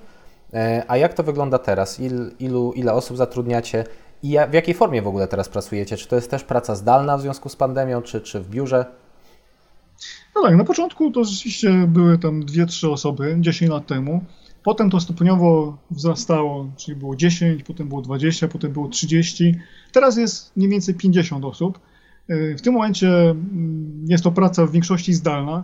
A 0.88 0.98
jak 0.98 1.14
to 1.14 1.24
wygląda 1.24 1.58
teraz? 1.58 2.00
Il, 2.00 2.32
ilu, 2.40 2.74
ile 2.74 2.94
osób 2.94 3.18
zatrudniacie? 3.18 3.84
I 4.24 4.38
w 4.50 4.54
jakiej 4.54 4.74
formie 4.74 5.02
w 5.02 5.08
ogóle 5.08 5.28
teraz 5.28 5.50
pracujecie? 5.50 5.98
Czy 5.98 6.08
to 6.08 6.16
jest 6.16 6.32
też 6.32 6.44
praca 6.44 6.76
zdalna 6.76 7.18
w 7.18 7.22
związku 7.22 7.50
z 7.50 7.56
pandemią, 7.56 8.02
czy, 8.02 8.22
czy 8.22 8.40
w 8.40 8.50
biurze? 8.50 8.86
No 10.36 10.42
tak, 10.42 10.56
na 10.56 10.64
początku 10.64 11.12
to 11.12 11.24
rzeczywiście 11.24 11.72
były 11.88 12.18
tam 12.18 12.46
dwie, 12.46 12.66
trzy 12.66 12.90
osoby 12.90 13.38
10 13.40 13.72
lat 13.72 13.88
temu. 13.88 14.24
Potem 14.64 14.90
to 14.90 15.00
stopniowo 15.00 15.78
wzrastało, 15.92 16.72
czyli 16.78 16.98
było 16.98 17.16
10, 17.16 17.64
potem 17.64 17.88
było 17.88 18.02
20, 18.02 18.48
potem 18.48 18.72
było 18.72 18.88
30. 18.88 19.56
Teraz 19.92 20.18
jest 20.18 20.58
mniej 20.58 20.70
więcej 20.70 20.96
50 20.96 21.46
osób. 21.46 21.80
E, 22.28 22.56
w 22.56 22.62
tym 22.62 22.74
momencie 22.74 23.08
mm, 23.10 24.06
jest 24.08 24.24
to 24.24 24.32
praca 24.32 24.66
w 24.66 24.72
większości 24.72 25.14
zdalna. 25.14 25.64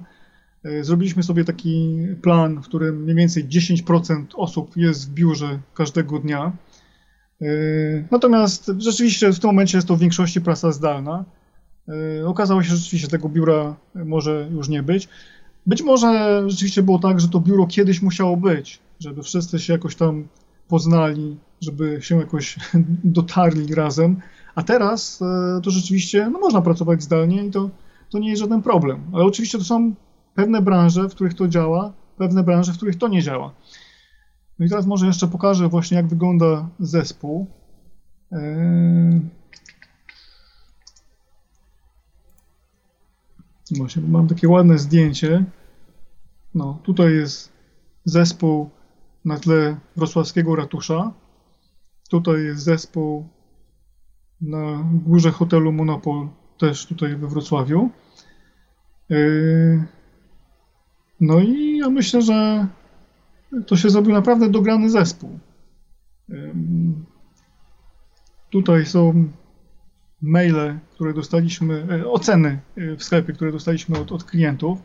E, 0.63 0.84
zrobiliśmy 0.84 1.23
sobie 1.23 1.43
taki 1.43 1.97
plan, 2.21 2.62
w 2.62 2.65
którym 2.65 3.03
mniej 3.03 3.15
więcej 3.15 3.45
10% 3.45 4.25
osób 4.36 4.77
jest 4.77 5.10
w 5.10 5.13
biurze 5.13 5.60
każdego 5.73 6.19
dnia. 6.19 6.51
Yy, 7.41 8.05
natomiast 8.12 8.71
rzeczywiście 8.77 9.34
w 9.34 9.39
tym 9.39 9.47
momencie 9.47 9.77
jest 9.77 9.88
to 9.88 9.95
w 9.95 9.99
większości 9.99 10.41
praca 10.41 10.71
zdalna. 10.71 11.25
Okazało 12.25 12.63
się, 12.63 12.69
że 12.69 12.77
rzeczywiście 12.77 13.08
tego 13.08 13.29
biura 13.29 13.75
może 13.95 14.49
już 14.51 14.69
nie 14.69 14.84
być. 14.84 15.08
Być 15.65 15.81
może 15.81 16.43
rzeczywiście 16.47 16.84
było 16.84 16.99
tak, 16.99 17.19
że 17.19 17.29
to 17.29 17.39
biuro 17.39 17.67
kiedyś 17.67 18.01
musiało 18.01 18.38
być, 18.38 18.79
żeby 18.99 19.23
wszyscy 19.23 19.60
się 19.60 19.73
jakoś 19.73 19.95
tam 19.95 20.27
poznali, 20.67 21.38
żeby 21.62 21.97
się 22.01 22.17
jakoś 22.17 22.58
dotarli 23.17 23.75
razem. 23.75 24.17
A 24.55 24.63
teraz 24.63 25.19
yy, 25.19 25.62
to 25.62 25.71
rzeczywiście 25.71 26.29
no, 26.29 26.39
można 26.39 26.62
pracować 26.62 27.03
zdalnie 27.03 27.45
i 27.45 27.51
to, 27.51 27.69
to 28.10 28.19
nie 28.19 28.29
jest 28.29 28.41
żaden 28.41 28.62
problem. 28.62 29.01
Ale 29.13 29.23
oczywiście 29.23 29.58
to 29.58 29.63
są 29.63 29.93
pewne 30.36 30.62
branże, 30.62 31.10
w 31.10 31.15
których 31.15 31.34
to 31.34 31.47
działa, 31.47 31.93
pewne 32.17 32.43
branże, 32.43 32.73
w 32.73 32.77
których 32.77 32.95
to 32.95 33.08
nie 33.08 33.21
działa. 33.21 33.53
No 34.60 34.65
i 34.65 34.69
teraz 34.69 34.86
może 34.86 35.08
jeszcze 35.08 35.27
pokażę 35.27 35.69
właśnie, 35.69 35.97
jak 35.97 36.08
wygląda 36.08 36.69
zespół. 36.79 37.47
Eee... 38.31 39.21
Właśnie, 43.77 44.01
mam 44.01 44.27
takie 44.27 44.49
ładne 44.49 44.77
zdjęcie. 44.77 45.45
No, 46.55 46.79
tutaj 46.84 47.13
jest 47.13 47.51
zespół 48.05 48.69
na 49.25 49.38
tle 49.38 49.77
wrocławskiego 49.95 50.55
ratusza. 50.55 51.13
Tutaj 52.09 52.43
jest 52.43 52.63
zespół 52.63 53.27
na 54.41 54.89
górze 55.05 55.31
hotelu 55.31 55.71
Monopol, 55.71 56.27
też 56.57 56.85
tutaj 56.85 57.15
we 57.15 57.27
Wrocławiu. 57.27 57.89
Eee... 59.09 59.83
No 61.19 61.39
i 61.39 61.77
ja 61.77 61.89
myślę, 61.89 62.21
że 62.21 62.67
to 63.67 63.75
się 63.75 63.89
zrobił 63.89 64.13
naprawdę 64.13 64.49
dograny 64.49 64.89
zespół. 64.89 65.39
Tutaj 68.49 68.85
są 68.85 69.27
maile, 70.21 70.79
które 70.93 71.13
dostaliśmy, 71.13 71.88
e, 71.91 72.07
oceny 72.07 72.59
e, 72.77 72.95
w 72.95 73.03
sklepie, 73.03 73.33
które 73.33 73.51
dostaliśmy 73.51 73.99
od, 73.99 74.11
od 74.11 74.23
klientów. 74.23 74.79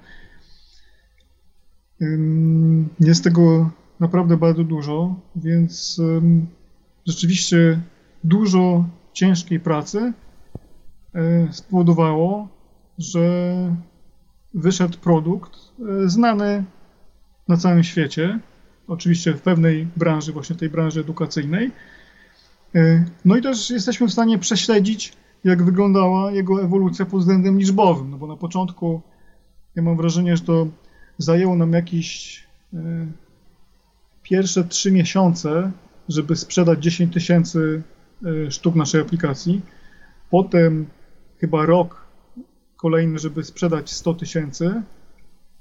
Jest 3.00 3.24
tego 3.24 3.70
naprawdę 4.00 4.36
bardzo 4.36 4.64
dużo, 4.64 5.14
więc 5.36 6.00
rzeczywiście 7.06 7.80
dużo 8.24 8.84
ciężkiej 9.12 9.60
pracy 9.60 10.12
e, 11.14 11.52
spowodowało, 11.52 12.48
że 12.98 13.54
wyszedł 14.54 14.98
produkt 14.98 15.58
znany 16.06 16.64
na 17.48 17.56
całym 17.56 17.84
świecie 17.84 18.40
oczywiście 18.90 19.34
w 19.34 19.42
pewnej 19.42 19.88
branży, 19.96 20.32
właśnie 20.32 20.56
tej 20.56 20.70
branży 20.70 21.00
edukacyjnej. 21.00 21.70
E, 22.74 23.04
no 23.24 23.36
i 23.36 23.42
też 23.42 23.70
jesteśmy 23.70 24.08
w 24.08 24.12
stanie 24.12 24.38
prześledzić, 24.38 25.12
jak 25.44 25.62
wyglądała 25.62 26.32
jego 26.32 26.62
ewolucja 26.62 27.06
pod 27.06 27.20
względem 27.20 27.58
liczbowym, 27.58 28.10
no 28.10 28.18
bo 28.18 28.26
na 28.26 28.36
początku 28.36 29.00
ja 29.76 29.82
mam 29.82 29.96
wrażenie, 29.96 30.36
że 30.36 30.42
to 30.42 30.66
zajęło 31.18 31.56
nam 31.56 31.72
jakieś 31.72 32.42
e, 32.74 33.06
pierwsze 34.30 34.64
trzy 34.64 34.92
miesiące, 34.92 35.70
żeby 36.08 36.36
sprzedać 36.36 36.82
10 36.82 37.14
tysięcy 37.14 37.82
e, 38.24 38.50
sztuk 38.50 38.74
naszej 38.74 39.00
aplikacji. 39.00 39.60
Potem 40.30 40.86
chyba 41.40 41.66
rok 41.66 42.06
kolejny, 42.76 43.18
żeby 43.18 43.44
sprzedać 43.44 43.90
100 43.90 44.14
tysięcy. 44.14 44.82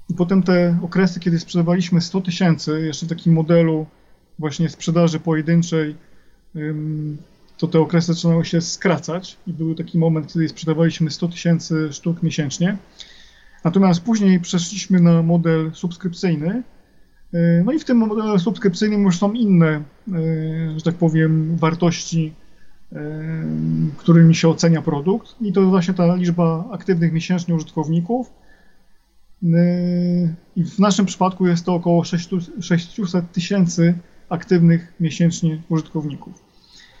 I 0.08 0.14
potem 0.14 0.42
te 0.42 0.78
okresy, 0.82 1.20
kiedy 1.20 1.38
sprzedawaliśmy 1.38 2.00
100 2.00 2.20
tysięcy, 2.20 2.80
jeszcze 2.80 3.06
w 3.06 3.08
takim 3.08 3.32
modelu 3.32 3.86
właśnie 4.38 4.68
sprzedaży 4.68 5.20
pojedynczej, 5.20 5.96
to 7.58 7.68
te 7.68 7.80
okresy 7.80 8.14
zaczynały 8.14 8.44
się 8.44 8.60
skracać 8.60 9.36
i 9.46 9.52
był 9.52 9.74
taki 9.74 9.98
moment, 9.98 10.32
kiedy 10.32 10.48
sprzedawaliśmy 10.48 11.10
100 11.10 11.28
tysięcy 11.28 11.92
sztuk 11.92 12.22
miesięcznie. 12.22 12.76
Natomiast 13.64 14.00
później 14.00 14.40
przeszliśmy 14.40 15.00
na 15.00 15.22
model 15.22 15.70
subskrypcyjny. 15.74 16.62
E, 17.34 17.62
no 17.64 17.72
i 17.72 17.78
w 17.78 17.84
tym 17.84 17.96
modelu 17.96 18.38
subskrypcyjnym 18.38 19.02
już 19.02 19.18
są 19.18 19.32
inne, 19.32 19.68
e, 19.68 19.82
że 20.76 20.82
tak 20.84 20.94
powiem, 20.94 21.56
wartości, 21.56 22.34
e, 22.92 23.00
którymi 23.96 24.34
się 24.34 24.48
ocenia 24.48 24.82
produkt. 24.82 25.36
I 25.40 25.52
to 25.52 25.62
właśnie 25.62 25.94
ta 25.94 26.14
liczba 26.14 26.64
aktywnych 26.70 27.12
miesięcznie 27.12 27.54
użytkowników 27.54 28.32
I 30.56 30.64
w 30.64 30.78
naszym 30.78 31.06
przypadku 31.06 31.46
jest 31.46 31.64
to 31.66 31.74
około 31.74 32.04
600 32.60 33.32
tysięcy 33.32 33.94
aktywnych 34.28 34.92
miesięcznie 35.00 35.62
użytkowników. 35.68 36.50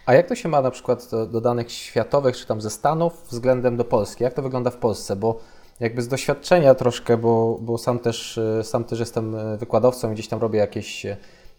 A 0.06 0.14
jak 0.14 0.28
to 0.28 0.34
się 0.34 0.48
ma 0.48 0.62
na 0.62 0.70
przykład 0.70 1.08
do, 1.10 1.26
do, 1.26 1.40
danych 1.40 1.72
światowych, 1.72 2.36
czy 2.36 2.46
tam 2.46 2.60
ze 2.60 2.70
Stanów 2.70 3.24
względem 3.30 3.76
do 3.76 3.84
Polski? 3.84 4.24
Jak 4.24 4.34
to 4.34 4.42
wygląda 4.42 4.70
w 4.70 4.76
Polsce? 4.76 5.16
Bo 5.16 5.40
jakby 5.80 6.02
z 6.02 6.08
doświadczenia 6.08 6.74
troszkę, 6.74 7.16
bo, 7.16 7.58
bo 7.60 7.78
sam, 7.78 7.98
też, 7.98 8.40
sam 8.62 8.84
też 8.84 9.00
jestem 9.00 9.36
wykładowcą 9.58 10.10
i 10.10 10.14
gdzieś 10.14 10.28
tam 10.28 10.40
robię 10.40 10.58
jakieś, 10.58 11.06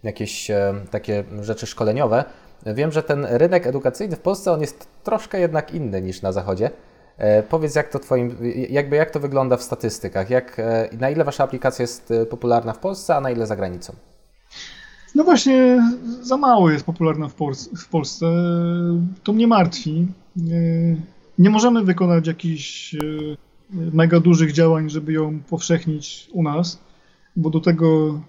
jakieś 0.03 0.51
takie 0.91 1.23
rzeczy 1.41 1.67
szkoleniowe. 1.67 2.23
Wiem, 2.65 2.91
że 2.91 3.03
ten 3.03 3.25
rynek 3.25 3.67
edukacyjny 3.67 4.15
w 4.15 4.19
Polsce 4.19 4.51
on 4.51 4.62
jest 4.62 4.88
troszkę 5.03 5.39
jednak 5.39 5.73
inny 5.73 6.01
niż 6.01 6.21
na 6.21 6.31
Zachodzie. 6.31 6.69
E, 7.17 7.43
powiedz, 7.43 7.75
jak 7.75 7.89
to 7.89 7.99
twoim, 7.99 8.38
jakby 8.69 8.95
jak 8.95 9.12
to 9.12 9.19
wygląda 9.19 9.57
w 9.57 9.63
statystykach? 9.63 10.29
Jak, 10.29 10.60
e, 10.60 10.89
na 10.99 11.10
ile 11.10 11.23
wasza 11.23 11.43
aplikacja 11.43 11.84
jest 11.84 12.12
e, 12.12 12.25
popularna 12.25 12.73
w 12.73 12.79
Polsce, 12.79 13.15
a 13.15 13.21
na 13.21 13.31
ile 13.31 13.47
za 13.47 13.55
granicą? 13.55 13.93
No 15.15 15.23
właśnie, 15.23 15.84
za 16.21 16.38
mało 16.38 16.71
jest 16.71 16.86
popularna 16.86 17.27
w 17.77 17.88
Polsce. 17.89 18.25
To 19.23 19.34
mnie 19.34 19.47
martwi. 19.47 20.07
Nie 21.39 21.49
możemy 21.49 21.84
wykonać 21.84 22.27
jakichś 22.27 22.95
mega 23.71 24.19
dużych 24.19 24.51
działań, 24.51 24.89
żeby 24.89 25.13
ją 25.13 25.39
powszechnić 25.39 26.29
u 26.34 26.43
nas, 26.43 26.79
bo 27.36 27.49
do 27.49 27.60
tego 27.60 28.19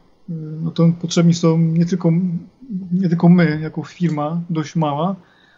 no 0.62 0.70
to 0.70 0.92
potrzebni 1.00 1.34
są 1.34 1.58
nie 1.58 1.86
tylko, 1.86 2.10
nie 2.92 3.08
tylko 3.08 3.28
my, 3.28 3.60
jako 3.62 3.82
firma 3.82 4.40
dość 4.50 4.76
mała, 4.76 5.16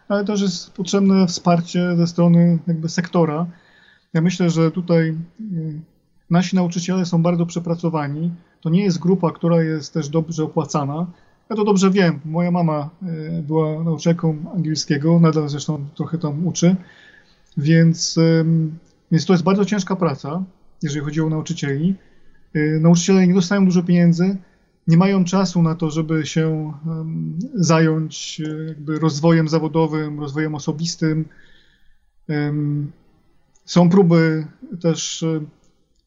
ale 0.09 0.25
też 0.25 0.41
jest 0.41 0.71
potrzebne 0.71 1.27
wsparcie 1.27 1.97
ze 1.97 2.07
strony 2.07 2.59
jakby 2.67 2.89
sektora. 2.89 3.47
Ja 4.15 4.21
myślę, 4.21 4.51
że 4.51 4.71
tutaj 4.71 5.09
y, 5.41 5.81
nasi 6.31 6.57
nauczyciele 6.57 7.07
są 7.07 7.23
bardzo 7.23 7.47
przepracowani. 7.47 8.31
To 8.61 8.71
nie 8.71 8.85
jest 8.85 8.99
grupa, 8.99 9.33
która 9.33 9.63
jest 9.63 9.95
też 9.95 10.09
dobrze 10.09 10.45
opłacana. 10.45 11.07
Ja 11.51 11.57
to 11.57 11.65
dobrze 11.65 11.91
wiem. 11.91 12.21
Moja 12.25 12.51
mama 12.51 12.91
y, 13.03 13.43
była 13.43 13.85
nauczycielką 13.85 14.37
angielskiego, 14.55 15.21
nadal 15.21 15.49
zresztą 15.49 15.85
trochę 15.95 16.19
tam 16.19 16.47
uczy, 16.47 16.77
więc, 17.57 18.19
więc 19.13 19.27
to 19.27 19.33
jest 19.33 19.45
bardzo 19.45 19.65
ciężka 19.65 19.97
praca, 19.97 20.45
jeżeli 20.83 21.05
chodzi 21.05 21.21
o 21.21 21.29
nauczycieli. 21.29 21.95
Y, 22.57 22.79
nauczyciele 22.83 23.27
nie 23.27 23.35
dostają 23.35 23.65
dużo 23.65 23.83
pieniędzy, 23.83 24.37
nie 24.87 24.97
mają 24.97 25.25
czasu 25.25 25.63
na 25.63 25.75
to, 25.75 25.91
żeby 25.91 26.27
się 26.27 26.73
zająć 27.55 28.41
e, 28.41 28.65
jakby 28.65 28.99
rozwojem 28.99 29.49
zawodowym, 29.49 30.21
rozwojem 30.21 30.55
osobistym. 30.55 31.25
Są 33.65 33.89
próby 33.89 34.47
też 34.81 35.23
e, 35.23 35.41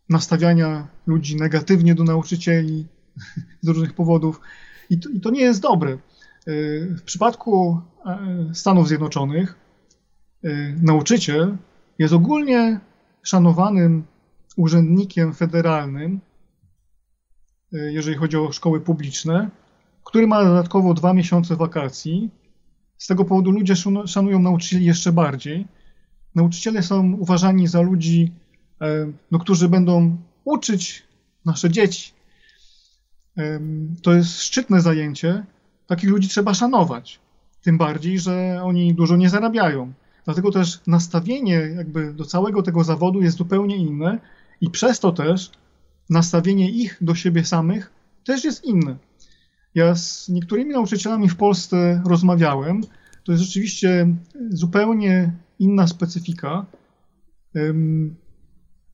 nastawiania 0.10 0.88
ludzi 1.08 1.36
negatywnie 1.36 1.96
do 1.96 2.04
nauczycieli 2.04 2.86
z 3.62 3.68
różnych 3.68 3.94
powodów 3.94 4.42
i 4.90 5.00
to, 5.00 5.10
i 5.10 5.22
to 5.22 5.30
nie 5.30 5.42
jest 5.42 5.62
dobre. 5.62 5.92
E, 5.92 5.98
w 6.96 7.02
przypadku 7.02 7.82
Stanów 8.54 8.88
Zjednoczonych 8.88 9.56
nauczyciel 10.82 11.58
jest 12.00 12.14
ogólnie 12.14 12.80
szanowanym 13.28 14.04
urzędnikiem 14.56 15.34
federalnym, 15.34 16.20
Y, 17.74 17.92
jeżeli 17.94 18.18
chodzi 18.18 18.38
o 18.38 18.52
szkoły 18.52 18.82
publiczne, 18.82 19.50
który 20.04 20.28
ma 20.28 20.44
dodatkowo 20.44 20.94
dwa 20.94 21.14
miesiące 21.14 21.56
wakacji. 21.56 22.30
Z 22.98 23.08
tego 23.08 23.26
powodu 23.26 23.52
ludzie 23.52 23.74
szanują 24.06 24.40
nauczycieli 24.40 24.86
jeszcze 24.86 25.12
bardziej. 25.12 25.68
Nauczyciele 26.36 26.84
są 26.84 27.14
uważani 27.14 27.68
za 27.68 27.82
ludzi, 27.82 28.32
e, 28.82 29.12
no, 29.32 29.40
którzy 29.40 29.70
będą 29.70 30.18
uczyć 30.44 31.04
nasze 31.46 31.70
dzieci. 31.70 32.18
To 34.02 34.14
jest 34.14 34.42
szczytne 34.42 34.82
zajęcie. 34.82 35.46
Takich 35.88 36.10
ludzi 36.10 36.28
trzeba 36.28 36.54
szanować. 36.54 37.20
Tym 37.62 37.78
bardziej, 37.78 38.20
że 38.20 38.64
oni 38.64 38.94
dużo 38.94 39.16
nie 39.18 39.30
zarabiają. 39.30 39.94
Dlatego 40.28 40.52
też 40.52 40.80
nastawienie 40.88 41.54
jakby 41.54 42.14
do 42.14 42.26
całego 42.26 42.64
tego 42.64 42.84
zawodu 42.84 43.22
jest 43.22 43.38
zupełnie 43.38 43.78
inne 43.78 44.20
i 44.62 44.70
przez 44.70 45.00
to 45.00 45.12
też 45.12 45.52
nastawienie 46.10 46.72
ich 46.72 46.98
do 47.02 47.16
siebie 47.16 47.46
samych 47.46 47.92
też 48.24 48.44
jest 48.44 48.66
inne. 48.66 48.98
Ja 49.76 49.96
z 49.96 50.30
niektórymi 50.30 50.74
nauczycielami 50.74 51.30
w 51.30 51.36
Polsce 51.36 52.02
rozmawiałem. 52.06 52.82
To 53.24 53.32
jest 53.32 53.44
rzeczywiście 53.44 54.16
zupełnie 54.50 55.34
inna 55.60 55.88
specyfika. 55.88 56.66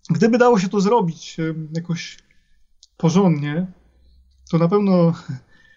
Gdyby 0.09 0.37
dało 0.37 0.59
się 0.59 0.69
to 0.69 0.81
zrobić 0.81 1.37
jakoś 1.75 2.17
porządnie, 2.97 3.67
to 4.51 4.57
na 4.57 4.67
pewno 4.67 5.13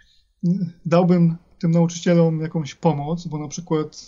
dałbym 0.86 1.36
tym 1.58 1.70
nauczycielom 1.70 2.40
jakąś 2.40 2.74
pomoc, 2.74 3.26
bo 3.26 3.38
na 3.38 3.48
przykład 3.48 4.06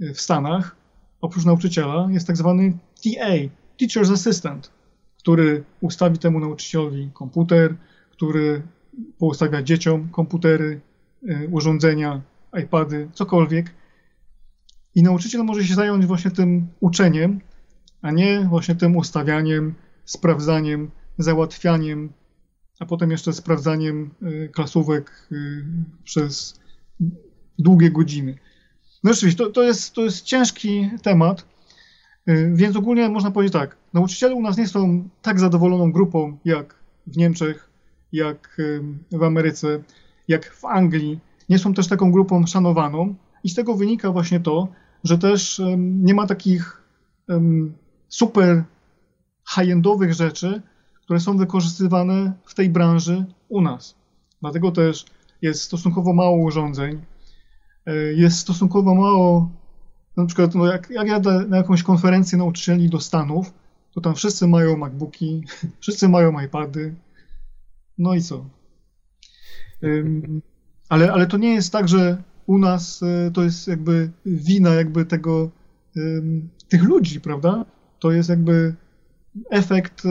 w 0.00 0.20
Stanach 0.20 0.76
oprócz 1.20 1.44
nauczyciela 1.44 2.08
jest 2.10 2.26
tak 2.26 2.36
zwany 2.36 2.78
TA, 3.02 3.34
Teacher's 3.78 4.12
Assistant 4.12 4.70
który 5.20 5.64
ustawi 5.80 6.18
temu 6.18 6.40
nauczycielowi 6.40 7.10
komputer, 7.14 7.76
który 8.10 8.62
poustawia 9.18 9.62
dzieciom 9.62 10.08
komputery, 10.08 10.80
e, 11.28 11.48
urządzenia, 11.48 12.20
iPady, 12.62 13.08
cokolwiek. 13.12 13.74
I 14.94 15.02
nauczyciel 15.02 15.44
może 15.44 15.64
się 15.64 15.74
zająć 15.74 16.06
właśnie 16.06 16.30
tym 16.30 16.66
uczeniem, 16.80 17.40
a 18.02 18.10
nie 18.10 18.46
właśnie 18.48 18.74
tym 18.74 18.96
ustawianiem, 18.96 19.74
sprawdzaniem, 20.04 20.90
załatwianiem, 21.18 22.12
a 22.80 22.86
potem 22.86 23.10
jeszcze 23.10 23.32
sprawdzaniem 23.32 24.10
e, 24.22 24.48
klasówek 24.48 25.28
e, 25.32 25.36
przez 26.04 26.60
długie 27.58 27.90
godziny. 27.90 28.38
No 29.04 29.12
rzeczywiście, 29.12 29.44
to, 29.44 29.50
to, 29.50 29.62
jest, 29.62 29.94
to 29.94 30.02
jest 30.02 30.22
ciężki 30.22 30.90
temat, 31.02 31.46
więc 32.52 32.76
ogólnie 32.76 33.08
można 33.08 33.30
powiedzieć 33.30 33.52
tak, 33.52 33.76
Nauczyciele 33.92 34.34
u 34.34 34.42
nas 34.42 34.56
nie 34.56 34.68
są 34.68 35.08
tak 35.22 35.40
zadowoloną 35.40 35.92
grupą 35.92 36.38
jak 36.44 36.74
w 37.06 37.16
Niemczech, 37.16 37.70
jak 38.12 38.60
w 39.12 39.22
Ameryce, 39.22 39.82
jak 40.28 40.54
w 40.54 40.64
Anglii. 40.64 41.20
Nie 41.48 41.58
są 41.58 41.74
też 41.74 41.88
taką 41.88 42.12
grupą 42.12 42.46
szanowaną 42.46 43.14
i 43.44 43.50
z 43.50 43.54
tego 43.54 43.74
wynika 43.74 44.12
właśnie 44.12 44.40
to, 44.40 44.68
że 45.04 45.18
też 45.18 45.62
nie 45.78 46.14
ma 46.14 46.26
takich 46.26 46.82
super 48.08 48.64
high-endowych 49.54 50.14
rzeczy, 50.14 50.62
które 51.04 51.20
są 51.20 51.36
wykorzystywane 51.36 52.32
w 52.44 52.54
tej 52.54 52.70
branży 52.70 53.24
u 53.48 53.60
nas. 53.60 53.94
Dlatego 54.40 54.72
też 54.72 55.04
jest 55.42 55.62
stosunkowo 55.62 56.12
mało 56.12 56.36
urządzeń, 56.36 57.00
jest 57.94 58.38
stosunkowo 58.38 58.94
mało, 58.94 59.50
na 60.16 60.26
przykład 60.26 60.54
no 60.54 60.66
jak, 60.66 60.90
jak 60.90 61.08
jadę 61.08 61.46
na 61.48 61.56
jakąś 61.56 61.82
konferencję 61.82 62.38
nauczycieli 62.38 62.88
do 62.88 63.00
Stanów, 63.00 63.52
to 63.94 64.00
tam 64.00 64.14
wszyscy 64.14 64.46
mają 64.46 64.76
MacBooki, 64.76 65.44
wszyscy 65.80 66.08
mają 66.08 66.40
iPady. 66.40 66.94
No 67.98 68.14
i 68.14 68.22
co? 68.22 68.44
ale, 70.88 71.12
ale 71.12 71.26
to 71.26 71.36
nie 71.36 71.54
jest 71.54 71.72
tak, 71.72 71.88
że 71.88 72.22
u 72.46 72.58
nas 72.58 73.02
e, 73.02 73.30
to 73.30 73.42
jest 73.42 73.68
jakby 73.68 74.10
wina 74.26 74.74
jakby 74.74 75.04
tego, 75.04 75.50
tych 76.68 76.82
ludzi, 76.82 77.20
prawda? 77.20 77.64
To 77.98 78.12
jest 78.12 78.28
jakby 78.28 78.74
efekt 79.50 80.02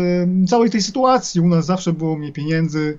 całej 0.48 0.70
tej 0.70 0.82
sytuacji. 0.82 1.42
U 1.42 1.48
nas 1.48 1.66
zawsze 1.66 1.94
było 1.94 2.18
mniej 2.18 2.34
pieniędzy. 2.34 2.98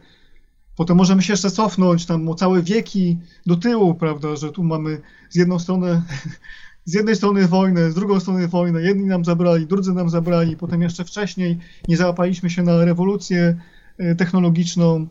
Potem 0.81 0.97
możemy 0.97 1.23
się 1.23 1.33
jeszcze 1.33 1.51
cofnąć 1.51 2.07
tam 2.07 2.29
o 2.29 2.35
całe 2.35 2.63
wieki 2.63 3.19
do 3.47 3.57
tyłu, 3.57 3.95
prawda, 3.95 4.37
że 4.37 4.53
tu 4.53 4.65
mamy 4.65 5.01
z 5.31 5.37
jedną 5.37 5.59
strony 5.59 6.03
z 6.85 6.95
jednej 6.95 7.17
strony 7.17 7.49
wojnę, 7.49 7.91
z 7.91 7.95
drugiej 7.95 8.21
strony 8.21 8.49
wojnę. 8.49 8.83
Jedni 8.83 9.05
nam 9.05 9.25
zabrali, 9.25 9.67
drudzy 9.67 9.93
nam 9.93 10.11
zabrali. 10.11 10.57
Potem 10.57 10.83
jeszcze 10.83 11.05
wcześniej 11.05 11.59
nie 11.89 11.97
załapaliśmy 11.97 12.51
się 12.51 12.63
na 12.63 12.85
rewolucję 12.85 13.57
e, 13.99 14.15
technologiczną. 14.15 15.07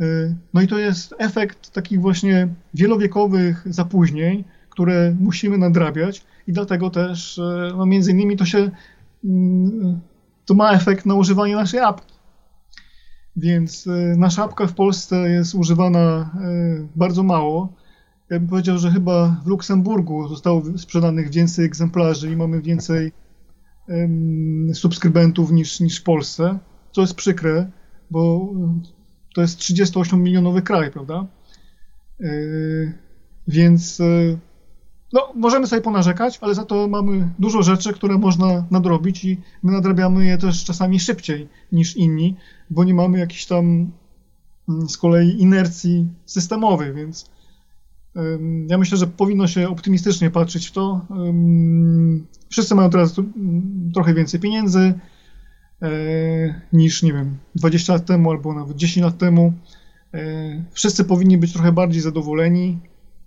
E, 0.00 0.04
no 0.54 0.62
i 0.62 0.68
to 0.68 0.78
jest 0.78 1.14
efekt 1.18 1.70
takich 1.70 2.00
właśnie 2.00 2.48
wielowiekowych 2.74 3.62
zapóźnień, 3.66 4.44
które 4.70 5.16
musimy 5.20 5.58
nadrabiać 5.58 6.24
i 6.46 6.52
dlatego 6.52 6.90
też 6.90 7.38
e, 7.38 7.72
no 7.76 7.86
między 7.86 8.10
innymi 8.10 8.36
to 8.36 8.44
się 8.44 8.70
mm, 9.24 10.00
to 10.44 10.54
ma 10.54 10.72
efekt 10.72 11.06
na 11.06 11.14
używanie 11.14 11.56
naszej 11.56 11.80
apki. 11.80 12.13
Więc 13.36 13.88
nasza 14.16 14.44
apka 14.44 14.66
w 14.66 14.74
Polsce 14.74 15.30
jest 15.30 15.54
używana 15.54 16.30
bardzo 16.96 17.22
mało 17.22 17.72
ja 18.30 18.40
bym 18.40 18.48
powiedział, 18.48 18.78
że 18.78 18.90
chyba 18.90 19.40
w 19.44 19.46
Luksemburgu 19.46 20.28
zostało 20.28 20.62
sprzedanych 20.78 21.30
więcej 21.30 21.64
egzemplarzy 21.64 22.32
i 22.32 22.36
mamy 22.36 22.62
więcej 22.62 23.12
subskrybentów 24.72 25.52
niż, 25.52 25.80
niż 25.80 26.00
w 26.00 26.02
Polsce, 26.02 26.58
co 26.92 27.00
jest 27.00 27.14
przykre, 27.14 27.70
bo 28.10 28.52
to 29.34 29.40
jest 29.40 29.58
38-milionowy 29.58 30.62
kraj, 30.62 30.90
prawda? 30.90 31.26
Więc 33.48 34.02
no, 35.14 35.32
możemy 35.34 35.66
sobie 35.66 35.82
ponarzekać, 35.82 36.38
ale 36.40 36.54
za 36.54 36.64
to 36.64 36.88
mamy 36.88 37.28
dużo 37.38 37.62
rzeczy, 37.62 37.92
które 37.92 38.18
można 38.18 38.64
nadrobić 38.70 39.24
i 39.24 39.40
my 39.62 39.72
nadrabiamy 39.72 40.26
je 40.26 40.38
też 40.38 40.64
czasami 40.64 41.00
szybciej 41.00 41.48
niż 41.72 41.96
inni, 41.96 42.36
bo 42.70 42.84
nie 42.84 42.94
mamy 42.94 43.18
jakiejś 43.18 43.46
tam 43.46 43.90
mm, 44.68 44.88
z 44.88 44.96
kolei 44.96 45.42
inercji 45.42 46.08
systemowej, 46.26 46.94
więc 46.94 47.34
ja 48.66 48.78
myślę, 48.78 48.98
że 48.98 49.06
powinno 49.06 49.46
się 49.46 49.68
optymistycznie 49.68 50.30
patrzeć 50.30 50.66
w 50.66 50.72
to. 50.72 51.06
Wszyscy 52.48 52.74
mają 52.74 52.90
teraz 52.90 53.14
trochę 53.94 54.14
więcej 54.14 54.40
pieniędzy. 54.40 54.94
niż, 56.72 57.02
nie 57.02 57.12
wiem, 57.12 57.38
20 57.54 57.92
lat 57.92 58.06
temu 58.06 58.30
albo 58.30 58.54
nawet 58.54 58.76
10 58.76 59.04
lat 59.04 59.18
temu. 59.18 59.52
Wszyscy 60.72 61.04
powinni 61.04 61.38
być 61.38 61.52
trochę 61.52 61.72
bardziej 61.72 62.02
zadowoleni, 62.02 62.78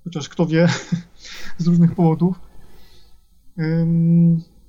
chociaż 0.04 0.30
kto 0.30 0.46
wie, 0.46 0.68
z 1.58 1.68
różnych 1.68 1.96
powodów. 1.96 2.40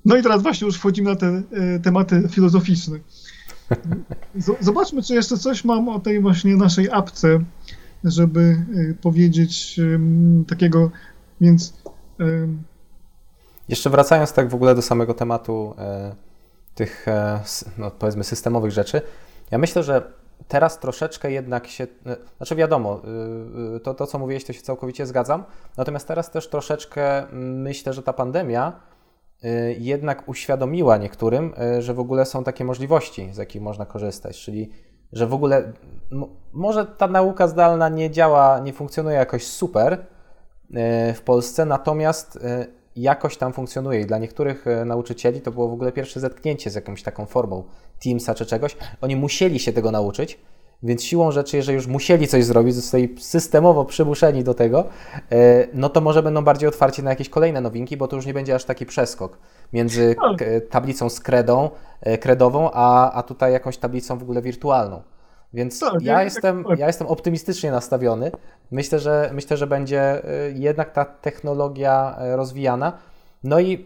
No 0.05 0.17
i 0.17 0.23
teraz 0.23 0.41
właśnie 0.41 0.65
już 0.65 0.77
wchodzimy 0.77 1.09
na 1.09 1.15
te 1.15 1.43
tematy 1.83 2.23
filozoficzne. 2.29 2.99
Zobaczmy, 4.59 5.03
czy 5.03 5.13
jeszcze 5.13 5.37
coś 5.37 5.63
mam 5.63 5.89
o 5.89 5.99
tej 5.99 6.21
właśnie 6.21 6.55
naszej 6.55 6.91
apce, 6.91 7.43
żeby 8.03 8.39
y, 8.39 8.97
powiedzieć 9.01 9.79
takiego, 10.47 10.91
więc... 11.41 11.73
Jeszcze 13.69 13.89
wracając 13.89 14.33
tak 14.33 14.49
w 14.49 14.55
ogóle 14.55 14.75
do 14.75 14.81
samego 14.81 15.13
tematu 15.13 15.73
e, 15.77 16.15
tych, 16.75 17.07
e, 17.07 17.39
no 17.77 17.91
powiedzmy, 17.91 18.23
systemowych 18.23 18.71
rzeczy, 18.71 19.01
ja 19.51 19.57
myślę, 19.57 19.83
że 19.83 20.13
teraz 20.47 20.79
troszeczkę 20.79 21.31
jednak 21.31 21.67
się, 21.67 21.87
e, 22.05 22.15
znaczy 22.37 22.55
wiadomo, 22.55 23.01
to, 23.83 23.93
to 23.93 24.07
co 24.07 24.19
mówiłeś, 24.19 24.43
to 24.43 24.53
się 24.53 24.61
całkowicie 24.61 25.05
zgadzam, 25.05 25.43
natomiast 25.77 26.07
teraz 26.07 26.31
też 26.31 26.49
troszeczkę 26.49 27.25
myślę, 27.33 27.93
że 27.93 28.03
ta 28.03 28.13
pandemia 28.13 28.79
jednak 29.77 30.29
uświadomiła 30.29 30.97
niektórym, 30.97 31.53
że 31.79 31.93
w 31.93 31.99
ogóle 31.99 32.25
są 32.25 32.43
takie 32.43 32.65
możliwości, 32.65 33.29
z 33.33 33.37
jakich 33.37 33.61
można 33.61 33.85
korzystać, 33.85 34.39
czyli 34.39 34.71
że 35.13 35.27
w 35.27 35.33
ogóle 35.33 35.73
może 36.53 36.85
ta 36.85 37.07
nauka 37.07 37.47
zdalna 37.47 37.89
nie 37.89 38.11
działa, 38.11 38.59
nie 38.59 38.73
funkcjonuje 38.73 39.17
jakoś 39.17 39.47
super 39.47 40.05
w 41.15 41.21
Polsce, 41.25 41.65
natomiast 41.65 42.39
jakoś 43.01 43.37
tam 43.37 43.53
funkcjonuje 43.53 44.01
i 44.01 44.05
dla 44.05 44.17
niektórych 44.17 44.65
nauczycieli 44.85 45.41
to 45.41 45.51
było 45.51 45.69
w 45.69 45.73
ogóle 45.73 45.91
pierwsze 45.91 46.19
zetknięcie 46.19 46.69
z 46.69 46.75
jakąś 46.75 47.03
taką 47.03 47.25
formą 47.25 47.63
Teamsa 48.03 48.35
czy 48.35 48.45
czegoś. 48.45 48.77
Oni 49.01 49.15
musieli 49.15 49.59
się 49.59 49.73
tego 49.73 49.91
nauczyć, 49.91 50.39
więc 50.83 51.03
siłą 51.03 51.31
rzeczy, 51.31 51.57
jeżeli 51.57 51.75
już 51.75 51.87
musieli 51.87 52.27
coś 52.27 52.45
zrobić, 52.45 52.75
zostali 52.75 53.15
systemowo 53.19 53.85
przymuszeni 53.85 54.43
do 54.43 54.53
tego, 54.53 54.85
e, 55.31 55.67
no 55.73 55.89
to 55.89 56.01
może 56.01 56.23
będą 56.23 56.43
bardziej 56.43 56.69
otwarci 56.69 57.03
na 57.03 57.09
jakieś 57.09 57.29
kolejne 57.29 57.61
nowinki, 57.61 57.97
bo 57.97 58.07
to 58.07 58.15
już 58.15 58.25
nie 58.25 58.33
będzie 58.33 58.55
aż 58.55 58.63
taki 58.63 58.85
przeskok 58.85 59.37
między 59.73 60.15
tak. 60.15 60.49
tablicą 60.69 61.09
z 61.09 61.19
kredą, 61.19 61.69
e, 62.01 62.17
kredową, 62.17 62.69
a, 62.73 63.11
a 63.11 63.23
tutaj 63.23 63.53
jakąś 63.53 63.77
tablicą 63.77 64.17
w 64.17 64.23
ogóle 64.23 64.41
wirtualną. 64.41 65.01
Więc 65.53 65.79
tak, 65.79 66.01
ja, 66.01 66.23
jestem, 66.23 66.65
ja 66.77 66.87
jestem 66.87 67.07
optymistycznie 67.07 67.71
nastawiony. 67.71 68.31
Myślę, 68.71 68.99
że 68.99 69.29
myślę, 69.33 69.57
że 69.57 69.67
będzie 69.67 70.01
e, 70.01 70.51
jednak 70.51 70.91
ta 70.91 71.05
technologia 71.05 72.17
rozwijana. 72.35 72.93
No 73.43 73.59
i 73.59 73.85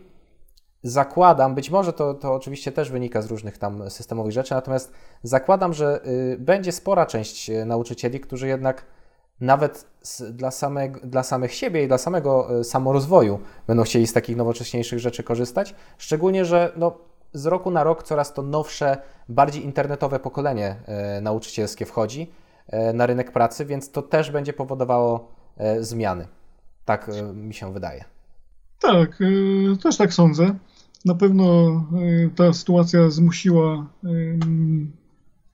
zakładam, 0.83 1.55
być 1.55 1.69
może 1.69 1.93
to, 1.93 2.13
to 2.13 2.33
oczywiście 2.33 2.71
też 2.71 2.91
wynika 2.91 3.21
z 3.21 3.25
różnych 3.25 3.57
tam 3.57 3.89
systemowych 3.89 4.31
rzeczy, 4.31 4.53
natomiast 4.53 4.91
zakładam, 5.23 5.73
że 5.73 6.07
y, 6.07 6.37
będzie 6.39 6.71
spora 6.71 7.05
część 7.05 7.49
y, 7.49 7.65
nauczycieli, 7.65 8.19
którzy 8.19 8.47
jednak 8.47 8.85
nawet 9.41 9.85
dla, 10.29 10.51
samego, 10.51 10.99
dla 11.03 11.23
samych 11.23 11.53
siebie 11.53 11.83
i 11.83 11.87
dla 11.87 11.97
samego 11.97 12.59
y, 12.59 12.63
samorozwoju 12.63 13.39
będą 13.67 13.83
chcieli 13.83 14.07
z 14.07 14.13
takich 14.13 14.37
nowocześniejszych 14.37 14.99
rzeczy 14.99 15.23
korzystać. 15.23 15.75
Szczególnie, 15.97 16.45
że 16.45 16.71
no, 16.75 16.97
z 17.33 17.45
roku 17.45 17.71
na 17.71 17.83
rok 17.83 18.03
coraz 18.03 18.33
to 18.33 18.41
nowsze, 18.41 18.97
bardziej 19.29 19.65
internetowe 19.65 20.19
pokolenie 20.19 20.75
nauczycielskie 21.21 21.85
wchodzi 21.85 22.31
na 22.93 23.05
rynek 23.05 23.31
pracy, 23.31 23.65
więc 23.65 23.91
to 23.91 24.01
też 24.01 24.31
będzie 24.31 24.53
powodowało 24.53 25.31
zmiany. 25.79 26.27
Tak 26.85 27.11
mi 27.33 27.53
się 27.53 27.73
wydaje. 27.73 28.05
Tak, 28.79 29.19
też 29.83 29.97
tak 29.97 30.13
sądzę. 30.13 30.55
Na 31.05 31.15
pewno 31.15 31.69
e, 32.25 32.29
ta 32.35 32.53
sytuacja 32.53 33.09
zmusiła 33.09 33.87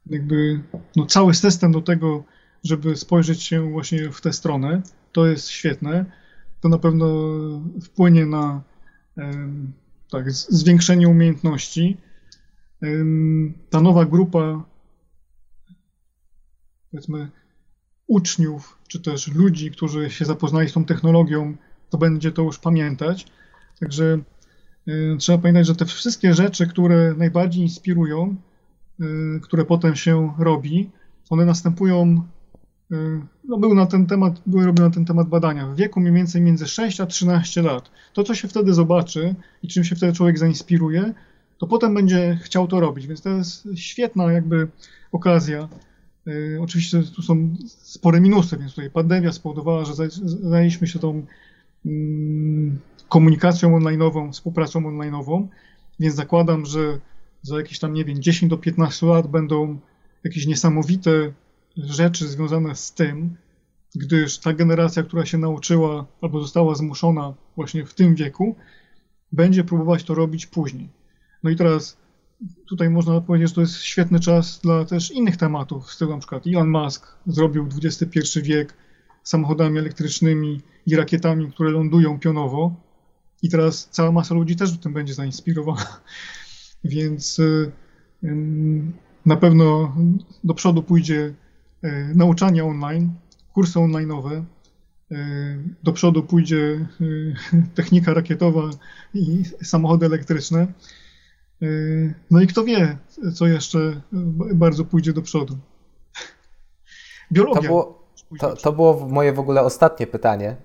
jakby 0.06 0.62
no, 0.96 1.06
cały 1.06 1.34
system 1.34 1.72
do 1.72 1.82
tego, 1.82 2.24
żeby 2.64 2.96
spojrzeć 2.96 3.44
się 3.44 3.72
właśnie 3.72 4.12
w 4.12 4.22
tę 4.22 4.34
stronę. 4.34 4.82
To 5.12 5.26
jest 5.26 5.50
świetne. 5.50 6.06
To 6.62 6.70
na 6.70 6.78
pewno 6.78 7.08
wpłynie 7.84 8.26
na 8.26 8.62
tak, 10.12 10.32
zwiększenie 10.32 11.08
umiejętności. 11.08 11.98
Ta 13.70 13.82
nowa 13.82 14.06
grupa, 14.06 14.64
powiedzmy, 16.92 17.30
uczniów, 18.08 18.78
czy 18.88 19.00
też 19.00 19.28
ludzi, 19.28 19.72
którzy 19.72 20.10
się 20.10 20.26
zapoznali 20.26 20.70
z 20.70 20.74
tą 20.74 20.86
technologią, 20.86 21.58
to 21.90 21.98
będzie 21.98 22.32
to 22.32 22.42
już 22.42 22.60
pamiętać. 22.60 23.26
Także 23.80 24.20
Y, 24.90 25.18
trzeba 25.20 25.38
pamiętać, 25.38 25.68
że 25.68 25.76
te 25.76 25.86
wszystkie 25.86 26.34
rzeczy, 26.34 26.68
które 26.68 27.14
najbardziej 27.18 27.64
inspirują, 27.64 28.36
y, 29.02 29.40
które 29.42 29.66
potem 29.66 29.96
się 29.96 30.34
robi, 30.40 30.90
one 31.30 31.46
następują, 31.46 32.24
no 33.44 33.58
były 33.58 33.76
na 33.76 33.86
ten 33.86 34.06
temat, 34.06 34.42
były 34.46 34.66
robione 34.66 34.90
na 34.90 34.96
ten 34.96 35.06
temat 35.06 35.28
badania, 35.28 35.68
w 35.68 35.76
wieku 35.76 36.00
mniej 36.00 36.14
więcej 36.14 36.42
między 36.42 36.68
6 36.68 37.02
a 37.02 37.06
13 37.06 37.62
lat. 37.62 37.92
To, 38.14 38.24
co 38.24 38.36
się 38.36 38.48
wtedy 38.48 38.74
zobaczy 38.74 39.36
i 39.64 39.68
czym 39.68 39.84
się 39.84 39.96
wtedy 39.96 40.14
człowiek 40.14 40.40
zainspiruje, 40.40 41.14
to 41.58 41.68
potem 41.68 41.94
będzie 41.94 42.40
chciał 42.42 42.68
to 42.68 42.80
robić, 42.80 43.08
więc 43.08 43.22
to 43.22 43.30
jest 43.30 43.68
świetna 43.76 44.32
jakby 44.32 44.68
okazja. 45.12 45.70
Oczywiście 46.62 47.04
tu 47.16 47.22
są 47.22 47.56
spore 47.68 48.22
minusy, 48.22 48.58
więc 48.58 48.72
tutaj 48.72 48.90
pandemia 48.90 49.32
spowodowała, 49.32 49.86
że 49.86 49.94
zajęliśmy 50.26 50.88
się 50.88 51.00
tą 51.00 51.26
mm, 51.86 52.80
komunikacją 53.10 53.80
online'ową, 53.80 54.32
współpracą 54.32 54.80
online'ową, 54.80 55.48
więc 56.00 56.16
zakładam, 56.16 56.66
że 56.66 57.00
za 57.42 57.58
jakieś 57.58 57.80
tam, 57.80 57.94
nie 57.94 58.06
wiem, 58.06 58.22
10 58.22 58.50
do 58.50 58.58
15 58.58 59.06
lat 59.06 59.28
będą 59.28 59.80
jakieś 60.24 60.46
niesamowite 60.46 61.32
rzeczy 61.84 62.28
związane 62.28 62.76
z 62.76 62.94
tym, 62.94 63.36
gdyż 63.96 64.38
ta 64.38 64.54
generacja, 64.54 65.04
która 65.04 65.26
się 65.26 65.38
nauczyła 65.38 66.06
albo 66.22 66.42
została 66.42 66.76
zmuszona 66.76 67.34
właśnie 67.56 67.86
w 67.86 67.94
tym 67.94 68.16
wieku, 68.16 68.56
będzie 69.32 69.64
próbować 69.64 70.04
to 70.04 70.14
robić 70.14 70.46
później. 70.46 70.90
No 71.44 71.50
i 71.50 71.56
teraz 71.56 71.98
tutaj 72.68 72.90
można 72.90 73.22
powiedzieć, 73.22 73.50
że 73.50 73.56
to 73.56 73.62
jest 73.62 73.82
świetny 73.82 74.20
czas 74.20 74.60
dla 74.64 74.86
też 74.86 75.12
innych 75.12 75.38
tematów, 75.38 75.86
w 75.86 75.92
stylu 75.92 76.12
na 76.12 76.18
przykład 76.18 76.48
Elon 76.48 76.70
Musk 76.70 77.08
zrobił 77.28 77.68
XXI 77.84 78.42
wiek 78.42 78.74
samochodami 79.24 79.80
elektrycznymi 79.80 80.62
i 80.86 80.96
rakietami, 80.96 81.52
które 81.52 81.70
lądują 81.70 82.20
pionowo, 82.20 82.76
i 83.42 83.50
teraz 83.50 83.90
cała 83.92 84.12
masa 84.12 84.36
ludzi 84.36 84.56
też 84.56 84.78
tym 84.78 84.94
będzie 84.94 85.14
zainspirowana. 85.14 86.00
Więc 86.84 87.40
y, 87.40 87.72
na 89.26 89.38
pewno 89.38 89.96
do 90.44 90.54
przodu 90.54 90.84
pójdzie 90.84 91.34
nauczanie 92.16 92.66
online, 92.66 93.14
kursy 93.54 93.80
online'owe, 93.80 94.44
y, 95.12 95.16
do 95.84 95.94
przodu 95.94 96.24
pójdzie 96.24 96.86
technika 97.76 98.14
rakietowa 98.14 98.70
i 99.14 99.44
samochody 99.64 100.06
elektryczne. 100.06 100.68
No 102.32 102.42
i 102.42 102.48
kto 102.48 102.64
wie, 102.64 102.98
co 103.34 103.48
jeszcze 103.48 104.02
bardzo 104.54 104.86
pójdzie 104.86 105.14
do 105.14 105.22
przodu. 105.22 105.58
Biologia. 107.32 107.62
To 107.62 107.68
było, 107.68 108.04
to, 108.40 108.56
to 108.56 108.72
było 108.72 109.08
moje 109.08 109.34
w 109.34 109.40
ogóle 109.40 109.62
ostatnie 109.62 110.08
pytanie, 110.08 110.56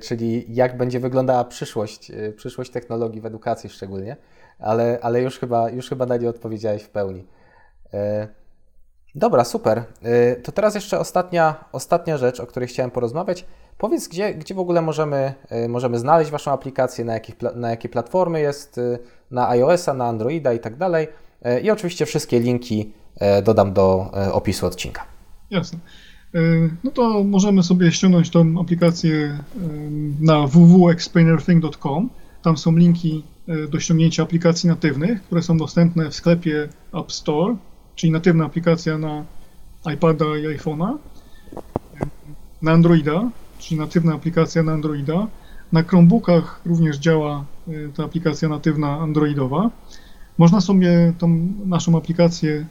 czyli 0.00 0.54
jak 0.54 0.76
będzie 0.76 1.00
wyglądała 1.00 1.44
przyszłość, 1.44 2.12
przyszłość 2.36 2.70
technologii 2.70 3.20
w 3.20 3.26
edukacji 3.26 3.70
szczególnie, 3.70 4.16
ale, 4.58 4.98
ale 5.02 5.22
już, 5.22 5.38
chyba, 5.38 5.70
już 5.70 5.88
chyba 5.88 6.06
na 6.06 6.16
nie 6.16 6.28
odpowiedziałeś 6.28 6.82
w 6.82 6.90
pełni. 6.90 7.24
Dobra, 9.14 9.44
super. 9.44 9.84
To 10.42 10.52
teraz 10.52 10.74
jeszcze 10.74 10.98
ostatnia, 10.98 11.64
ostatnia 11.72 12.18
rzecz, 12.18 12.40
o 12.40 12.46
której 12.46 12.68
chciałem 12.68 12.90
porozmawiać. 12.90 13.44
Powiedz, 13.78 14.08
gdzie, 14.08 14.34
gdzie 14.34 14.54
w 14.54 14.58
ogóle 14.58 14.82
możemy, 14.82 15.34
możemy 15.68 15.98
znaleźć 15.98 16.30
Waszą 16.30 16.52
aplikację, 16.52 17.04
na, 17.04 17.14
jakich, 17.14 17.34
na 17.54 17.70
jakie 17.70 17.88
platformy 17.88 18.40
jest, 18.40 18.80
na 19.30 19.48
iOS-a, 19.48 19.94
na 19.94 20.06
Androida 20.06 20.52
i 20.52 20.60
tak 20.60 20.76
dalej. 20.76 21.08
I 21.62 21.70
oczywiście 21.70 22.06
wszystkie 22.06 22.40
linki 22.40 22.92
dodam 23.44 23.72
do 23.72 24.10
opisu 24.32 24.66
odcinka. 24.66 25.04
Jasne. 25.50 25.78
No 26.84 26.90
to 26.90 27.24
możemy 27.24 27.62
sobie 27.62 27.92
ściągnąć 27.92 28.30
tą 28.30 28.60
aplikację 28.60 29.38
na 30.20 30.46
www.explainerthing.com. 30.46 32.10
Tam 32.42 32.56
są 32.56 32.76
linki 32.76 33.24
do 33.68 33.80
ściągnięcia 33.80 34.22
aplikacji 34.22 34.68
natywnych, 34.68 35.22
które 35.22 35.42
są 35.42 35.56
dostępne 35.56 36.10
w 36.10 36.14
sklepie 36.14 36.68
App 36.94 37.12
Store, 37.12 37.56
czyli 37.96 38.12
natywna 38.12 38.44
aplikacja 38.44 38.98
na 38.98 39.24
iPada 39.94 40.24
i 40.24 40.58
iPhone'a. 40.58 40.96
Na 42.62 42.72
Androida, 42.72 43.30
czyli 43.58 43.80
natywna 43.80 44.14
aplikacja 44.14 44.62
na 44.62 44.72
Androida. 44.72 45.26
Na 45.72 45.82
Chromebookach 45.82 46.60
również 46.64 46.98
działa 46.98 47.44
ta 47.96 48.04
aplikacja 48.04 48.48
natywna 48.48 49.00
androidowa. 49.00 49.70
Można 50.38 50.60
sobie 50.60 51.12
tą 51.18 51.28
naszą 51.66 51.96
aplikację 51.98 52.66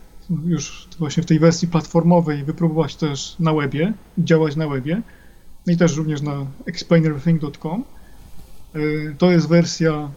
już 0.46 0.88
właśnie 1.00 1.24
w 1.24 1.26
tej 1.26 1.40
wersji 1.40 1.68
platformowej 1.68 2.44
wypróbować 2.44 2.96
też 2.96 3.36
na 3.40 3.54
webie, 3.54 3.94
działać 4.18 4.56
na 4.56 4.68
webie 4.68 5.02
no 5.68 5.74
i 5.74 5.78
też 5.78 5.96
również 5.96 6.22
na 6.22 6.46
explainereverything.com. 6.66 7.84
To 9.18 9.32
jest 9.32 9.48
wersja 9.48 10.10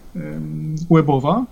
webowa. 0.91 1.47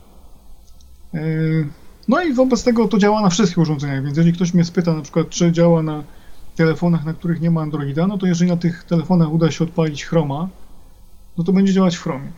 No 2.08 2.22
i 2.22 2.32
wobec 2.32 2.64
tego 2.64 2.88
to 2.88 2.98
działa 2.98 3.20
na 3.20 3.28
wszystkich 3.28 3.58
urządzeniach, 3.58 4.04
więc 4.04 4.16
jeżeli 4.16 4.36
ktoś 4.36 4.54
mnie 4.54 4.64
spyta 4.64 4.94
na 4.94 5.02
przykład, 5.02 5.28
czy 5.28 5.52
działa 5.52 5.82
na 5.82 6.04
telefonach, 6.56 7.04
na 7.04 7.14
których 7.14 7.40
nie 7.40 7.50
ma 7.50 7.60
Androida, 7.60 8.06
no 8.06 8.18
to 8.18 8.26
jeżeli 8.26 8.50
na 8.50 8.56
tych 8.56 8.84
telefonach 8.84 9.32
uda 9.32 9.50
się 9.50 9.64
odpalić 9.64 10.04
Chroma, 10.04 10.48
no 11.38 11.44
to 11.44 11.52
będzie 11.52 11.72
działać 11.72 11.96
w 11.96 12.02
Chromie. 12.02 12.32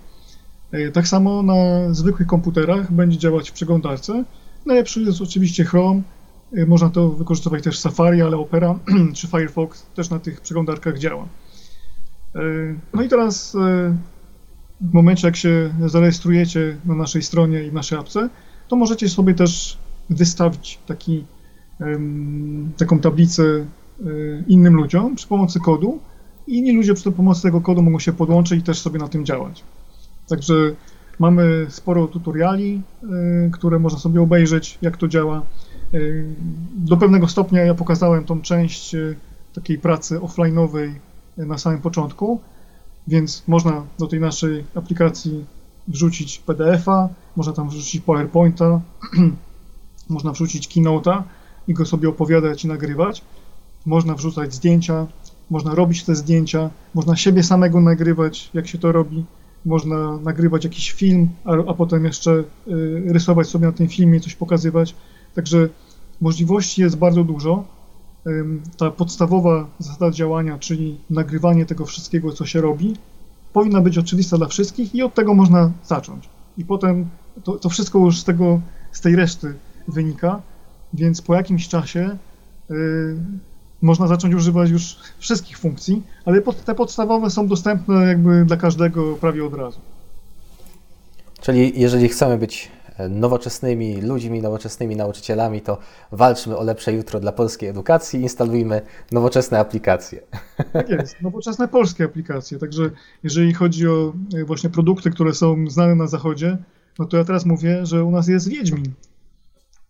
E, 0.72 0.90
tak 0.90 1.08
samo 1.08 1.42
na 1.42 1.54
zwykłych 1.94 2.28
komputerach 2.28 2.92
będzie 2.92 3.18
działać 3.18 3.50
w 3.50 3.52
przeglądarce. 3.52 4.24
Najlepszy 4.66 5.00
jest 5.00 5.20
oczywiście 5.20 5.64
Chrome, 5.64 6.02
e, 6.56 6.66
można 6.66 6.90
to 6.90 7.08
wykorzystywać 7.10 7.64
też 7.64 7.78
Safari, 7.78 8.22
ale 8.22 8.36
Opera 8.36 8.78
czy 9.16 9.26
Firefox 9.26 9.86
też 9.94 10.10
na 10.10 10.18
tych 10.18 10.40
przeglądarkach 10.40 10.98
działa. 10.98 11.26
E, 12.34 12.40
no 12.94 13.02
i 13.02 13.08
teraz 13.08 13.56
w 14.80 14.92
momencie 14.92 15.28
jak 15.28 15.36
się 15.36 15.74
zarejestrujecie 15.86 16.76
na 16.84 16.94
naszej 16.94 17.22
stronie 17.22 17.64
i 17.64 17.70
w 17.70 17.74
naszej 17.74 17.98
apce, 17.98 18.28
to 18.74 18.78
możecie 18.78 19.08
sobie 19.08 19.34
też 19.34 19.78
wystawić 20.10 20.78
taki, 20.86 21.24
taką 22.76 22.98
tablicę 22.98 23.42
innym 24.48 24.74
ludziom 24.74 25.16
przy 25.16 25.28
pomocy 25.28 25.60
kodu 25.60 25.98
i 26.46 26.58
inni 26.58 26.72
ludzie 26.72 26.94
przy 26.94 27.12
pomocy 27.12 27.42
tego 27.42 27.60
kodu 27.60 27.82
mogą 27.82 27.98
się 27.98 28.12
podłączyć 28.12 28.60
i 28.60 28.62
też 28.62 28.80
sobie 28.80 28.98
na 28.98 29.08
tym 29.08 29.24
działać. 29.24 29.64
Także 30.28 30.54
mamy 31.18 31.66
sporo 31.68 32.08
tutoriali, 32.08 32.82
y, 33.46 33.50
które 33.50 33.78
można 33.78 33.98
sobie 33.98 34.22
obejrzeć, 34.22 34.78
jak 34.82 34.96
to 34.96 35.08
działa. 35.08 35.42
Y, 35.94 36.24
do 36.76 36.96
pewnego 36.96 37.28
stopnia 37.28 37.62
ja 37.62 37.74
pokazałem 37.74 38.24
tą 38.24 38.42
część 38.42 38.96
takiej 39.54 39.78
pracy 39.78 40.18
offline'owej 40.18 40.92
na 41.36 41.58
samym 41.58 41.80
początku, 41.80 42.40
więc 43.06 43.42
można 43.46 43.84
do 43.98 44.06
tej 44.06 44.20
naszej 44.20 44.64
aplikacji 44.74 45.44
wrzucić 45.88 46.38
PDF-a, 46.38 47.08
można 47.36 47.52
tam 47.52 47.68
wrzucić 47.68 48.02
PowerPointa, 48.02 48.80
można 50.08 50.32
wrzucić 50.32 50.68
Keynote'a 50.68 51.22
i 51.68 51.74
go 51.74 51.86
sobie 51.86 52.08
opowiadać 52.08 52.64
i 52.64 52.68
nagrywać. 52.68 53.22
Można 53.86 54.14
wrzucać 54.14 54.54
zdjęcia, 54.54 55.06
można 55.50 55.74
robić 55.74 56.04
te 56.04 56.14
zdjęcia, 56.14 56.70
można 56.94 57.16
siebie 57.16 57.42
samego 57.42 57.80
nagrywać, 57.80 58.50
jak 58.54 58.68
się 58.68 58.78
to 58.78 58.92
robi 58.92 59.24
można 59.64 60.16
nagrywać 60.16 60.64
jakiś 60.64 60.92
film, 60.92 61.28
a, 61.44 61.50
a 61.50 61.74
potem 61.74 62.04
jeszcze 62.04 62.30
y, 62.32 62.44
rysować 63.06 63.48
sobie 63.48 63.66
na 63.66 63.72
tym 63.72 63.88
filmie, 63.88 64.20
coś 64.20 64.34
pokazywać. 64.34 64.94
Także 65.34 65.68
możliwości 66.20 66.82
jest 66.82 66.96
bardzo 66.96 67.24
dużo. 67.24 67.64
Ta 68.76 68.90
podstawowa 68.90 69.66
zasada 69.78 70.10
działania, 70.10 70.58
czyli 70.58 71.00
nagrywanie 71.10 71.66
tego 71.66 71.86
wszystkiego, 71.86 72.32
co 72.32 72.46
się 72.46 72.60
robi, 72.60 72.94
powinna 73.54 73.80
być 73.80 73.98
oczywista 73.98 74.38
dla 74.38 74.46
wszystkich 74.46 74.94
i 74.94 75.02
od 75.02 75.14
tego 75.14 75.34
można 75.34 75.70
zacząć. 75.84 76.28
I 76.58 76.64
potem 76.64 77.08
to, 77.44 77.52
to 77.52 77.68
wszystko 77.68 77.98
już 77.98 78.20
z, 78.20 78.24
tego, 78.24 78.60
z 78.92 79.00
tej 79.00 79.16
reszty 79.16 79.54
wynika, 79.88 80.40
więc 80.94 81.22
po 81.22 81.34
jakimś 81.34 81.68
czasie 81.68 82.16
y, 82.70 82.74
można 83.82 84.06
zacząć 84.06 84.34
używać 84.34 84.70
już 84.70 84.96
wszystkich 85.18 85.58
funkcji, 85.58 86.02
ale 86.24 86.42
te 86.42 86.74
podstawowe 86.74 87.30
są 87.30 87.48
dostępne 87.48 87.94
jakby 87.94 88.44
dla 88.44 88.56
każdego 88.56 89.16
prawie 89.16 89.44
od 89.44 89.54
razu. 89.54 89.80
Czyli 91.40 91.80
jeżeli 91.80 92.08
chcemy 92.08 92.38
być 92.38 92.70
nowoczesnymi 93.10 94.02
ludźmi, 94.02 94.42
nowoczesnymi 94.42 94.96
nauczycielami, 94.96 95.60
to 95.60 95.78
walczmy 96.12 96.56
o 96.56 96.64
lepsze 96.64 96.92
jutro 96.92 97.20
dla 97.20 97.32
polskiej 97.32 97.68
edukacji, 97.68 98.20
instalujmy 98.20 98.82
nowoczesne 99.12 99.58
aplikacje. 99.58 100.20
Tak 100.72 100.88
jest, 100.88 101.22
nowoczesne 101.22 101.68
polskie 101.68 102.04
aplikacje. 102.04 102.58
Także 102.58 102.90
jeżeli 103.22 103.54
chodzi 103.54 103.88
o 103.88 104.12
e, 104.34 104.44
właśnie 104.44 104.70
produkty, 104.70 105.10
które 105.10 105.34
są 105.34 105.70
znane 105.70 105.94
na 105.94 106.06
zachodzie, 106.06 106.58
no 106.98 107.04
to 107.04 107.16
ja 107.16 107.24
teraz 107.24 107.46
mówię, 107.46 107.86
że 107.86 108.04
u 108.04 108.10
nas 108.10 108.28
jest 108.28 108.48
Wiedźmin. 108.48 108.92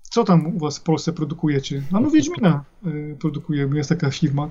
Co 0.03 0.25
tam 0.25 0.47
u 0.47 0.59
was 0.59 0.79
w 0.79 0.83
Polsce 0.83 1.13
produkujecie? 1.13 1.83
No, 1.93 2.01
no 2.01 2.11
Wiedźmina 2.11 2.65
y, 2.87 3.17
produkujemy, 3.21 3.77
jest 3.77 3.89
taka 3.89 4.11
firma. 4.11 4.51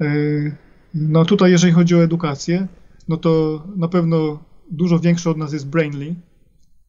Y, 0.00 0.56
no 0.94 1.24
tutaj, 1.24 1.50
jeżeli 1.50 1.72
chodzi 1.72 1.94
o 1.94 2.02
edukację, 2.02 2.66
no 3.08 3.16
to 3.16 3.62
na 3.76 3.88
pewno 3.88 4.38
dużo 4.70 4.98
większy 4.98 5.30
od 5.30 5.36
nas 5.36 5.52
jest 5.52 5.68
Brainly, 5.68 6.14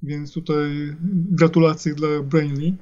więc 0.05 0.33
tutaj 0.33 0.95
gratulacje 1.31 1.95
dla 1.95 2.07
Brainly. 2.23 2.73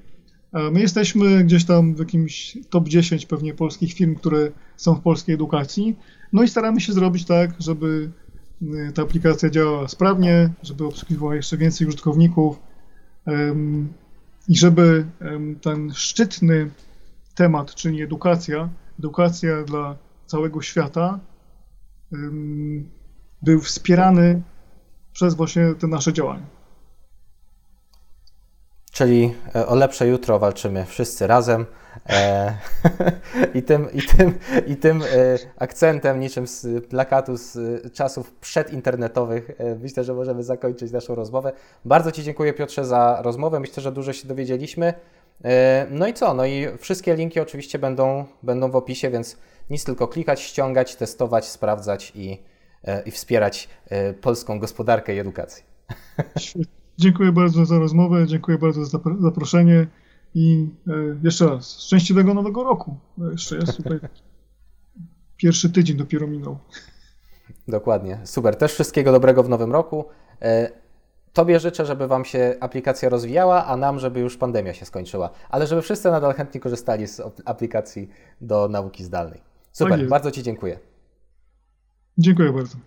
My 0.72 0.82
jesteśmy 0.82 1.44
gdzieś 1.44 1.66
tam 1.66 1.96
w 1.96 2.00
jakimś 2.00 2.58
top 2.70 2.90
10 2.90 3.26
pewnie 3.26 3.54
polskich 3.54 3.94
firm, 3.94 4.16
które 4.16 4.52
są 4.78 4.96
w 4.96 5.02
polskiej 5.02 5.36
edukacji. 5.36 5.96
No 6.34 6.44
i 6.44 6.48
staramy 6.48 6.82
się 6.82 6.94
zrobić 6.94 7.26
tak, 7.26 7.56
żeby 7.60 8.12
ta 8.94 9.02
aplikacja 9.02 9.50
działała 9.50 9.88
sprawnie, 9.88 10.50
żeby 10.64 10.86
obsługiwała 10.86 11.36
jeszcze 11.36 11.58
więcej 11.58 11.88
użytkowników 11.88 12.60
i 14.48 14.56
żeby 14.56 15.06
ten 15.62 15.94
szczytny 15.94 16.70
temat, 17.36 17.76
czyli 17.76 18.02
edukacja, 18.02 18.70
edukacja 19.00 19.64
dla 19.64 19.98
całego 20.26 20.62
świata, 20.62 21.20
był 23.42 23.60
wspierany 23.62 24.42
przez 25.14 25.34
właśnie 25.34 25.76
te 25.80 25.88
nasze 25.88 26.14
działania. 26.14 26.53
Czyli 28.94 29.36
e, 29.56 29.68
o 29.68 29.76
lepsze 29.76 30.08
jutro 30.08 30.40
walczymy 30.40 30.86
wszyscy 30.86 31.28
razem. 31.28 31.66
E, 32.10 32.58
I 33.58 33.64
tym, 33.64 33.92
i 33.94 34.02
tym, 34.02 34.40
i 34.68 34.76
tym 34.76 35.02
e, 35.02 35.06
akcentem, 35.58 36.20
niczym 36.20 36.48
z 36.48 36.86
plakatu 36.86 37.38
z 37.38 37.58
czasów 37.94 38.32
przedinternetowych, 38.34 39.52
myślę, 39.80 40.04
że 40.04 40.14
możemy 40.14 40.44
zakończyć 40.44 40.92
naszą 40.92 41.16
rozmowę. 41.16 41.52
Bardzo 41.86 42.12
Ci 42.12 42.24
dziękuję, 42.24 42.54
Piotrze, 42.54 42.86
za 42.86 43.22
rozmowę. 43.22 43.60
Myślę, 43.60 43.84
że 43.84 43.92
dużo 43.92 44.14
się 44.14 44.28
dowiedzieliśmy. 44.28 44.94
No 45.90 46.08
i 46.08 46.14
co? 46.14 46.34
No 46.34 46.46
i 46.46 46.68
wszystkie 46.78 47.16
linki 47.16 47.40
oczywiście 47.40 47.80
będą, 47.80 48.26
będą 48.44 48.72
w 48.72 48.76
opisie, 48.76 49.10
więc 49.10 49.38
nic 49.70 49.84
tylko 49.84 50.08
klikać, 50.08 50.42
ściągać, 50.42 50.96
testować, 50.96 51.46
sprawdzać 51.48 52.12
i, 52.16 52.44
i 53.06 53.12
wspierać 53.12 53.70
polską 54.22 54.60
gospodarkę 54.60 55.16
i 55.16 55.20
edukację. 55.20 55.64
Dziękuję 56.98 57.32
bardzo 57.32 57.66
za 57.66 57.80
rozmowę, 57.80 58.28
dziękuję 58.28 58.58
bardzo 58.58 58.86
za 58.86 59.00
zaproszenie 59.20 59.88
i 60.36 60.70
e, 60.88 60.92
jeszcze 61.24 61.48
raz, 61.48 61.80
szczęśliwego 61.80 62.34
nowego 62.34 62.64
roku. 62.64 62.98
No, 63.18 63.32
jeszcze 63.32 63.56
jest 63.56 63.78
tutaj 63.78 64.00
pierwszy 65.38 65.70
tydzień 65.70 65.98
dopiero 65.98 66.28
minął. 66.28 66.58
Dokładnie, 67.68 68.20
super. 68.24 68.56
Też 68.56 68.74
wszystkiego 68.74 69.12
dobrego 69.12 69.44
w 69.44 69.50
nowym 69.50 69.72
roku. 69.72 70.06
E, 70.42 70.70
tobie 71.34 71.60
życzę, 71.60 71.86
żeby 71.86 72.08
Wam 72.08 72.26
się 72.26 72.56
aplikacja 72.60 73.10
rozwijała, 73.10 73.66
a 73.66 73.78
nam, 73.78 74.00
żeby 74.00 74.20
już 74.20 74.38
pandemia 74.38 74.74
się 74.74 74.86
skończyła. 74.86 75.30
Ale 75.50 75.68
żeby 75.68 75.82
wszyscy 75.82 76.12
nadal 76.12 76.34
chętnie 76.34 76.62
korzystali 76.62 77.08
z 77.08 77.22
aplikacji 77.46 78.10
do 78.42 78.68
nauki 78.68 79.04
zdalnej. 79.04 79.42
Super, 79.72 80.00
tak 80.00 80.10
bardzo 80.10 80.32
Ci 80.32 80.44
dziękuję. 80.44 80.80
Dziękuję 82.18 82.54
bardzo. 82.54 82.78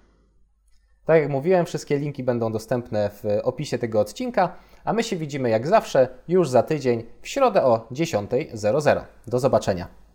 Tak 1.06 1.22
jak 1.22 1.30
mówiłem, 1.30 1.66
wszystkie 1.66 1.98
linki 1.98 2.22
będą 2.22 2.52
dostępne 2.52 3.10
w 3.10 3.24
opisie 3.42 3.78
tego 3.78 4.00
odcinka, 4.00 4.52
a 4.84 4.92
my 4.92 5.02
się 5.02 5.16
widzimy 5.16 5.50
jak 5.50 5.66
zawsze 5.66 6.08
już 6.28 6.48
za 6.48 6.62
tydzień 6.62 7.04
w 7.22 7.28
środę 7.28 7.62
o 7.64 7.86
10.00. 7.92 9.04
Do 9.26 9.38
zobaczenia. 9.38 10.05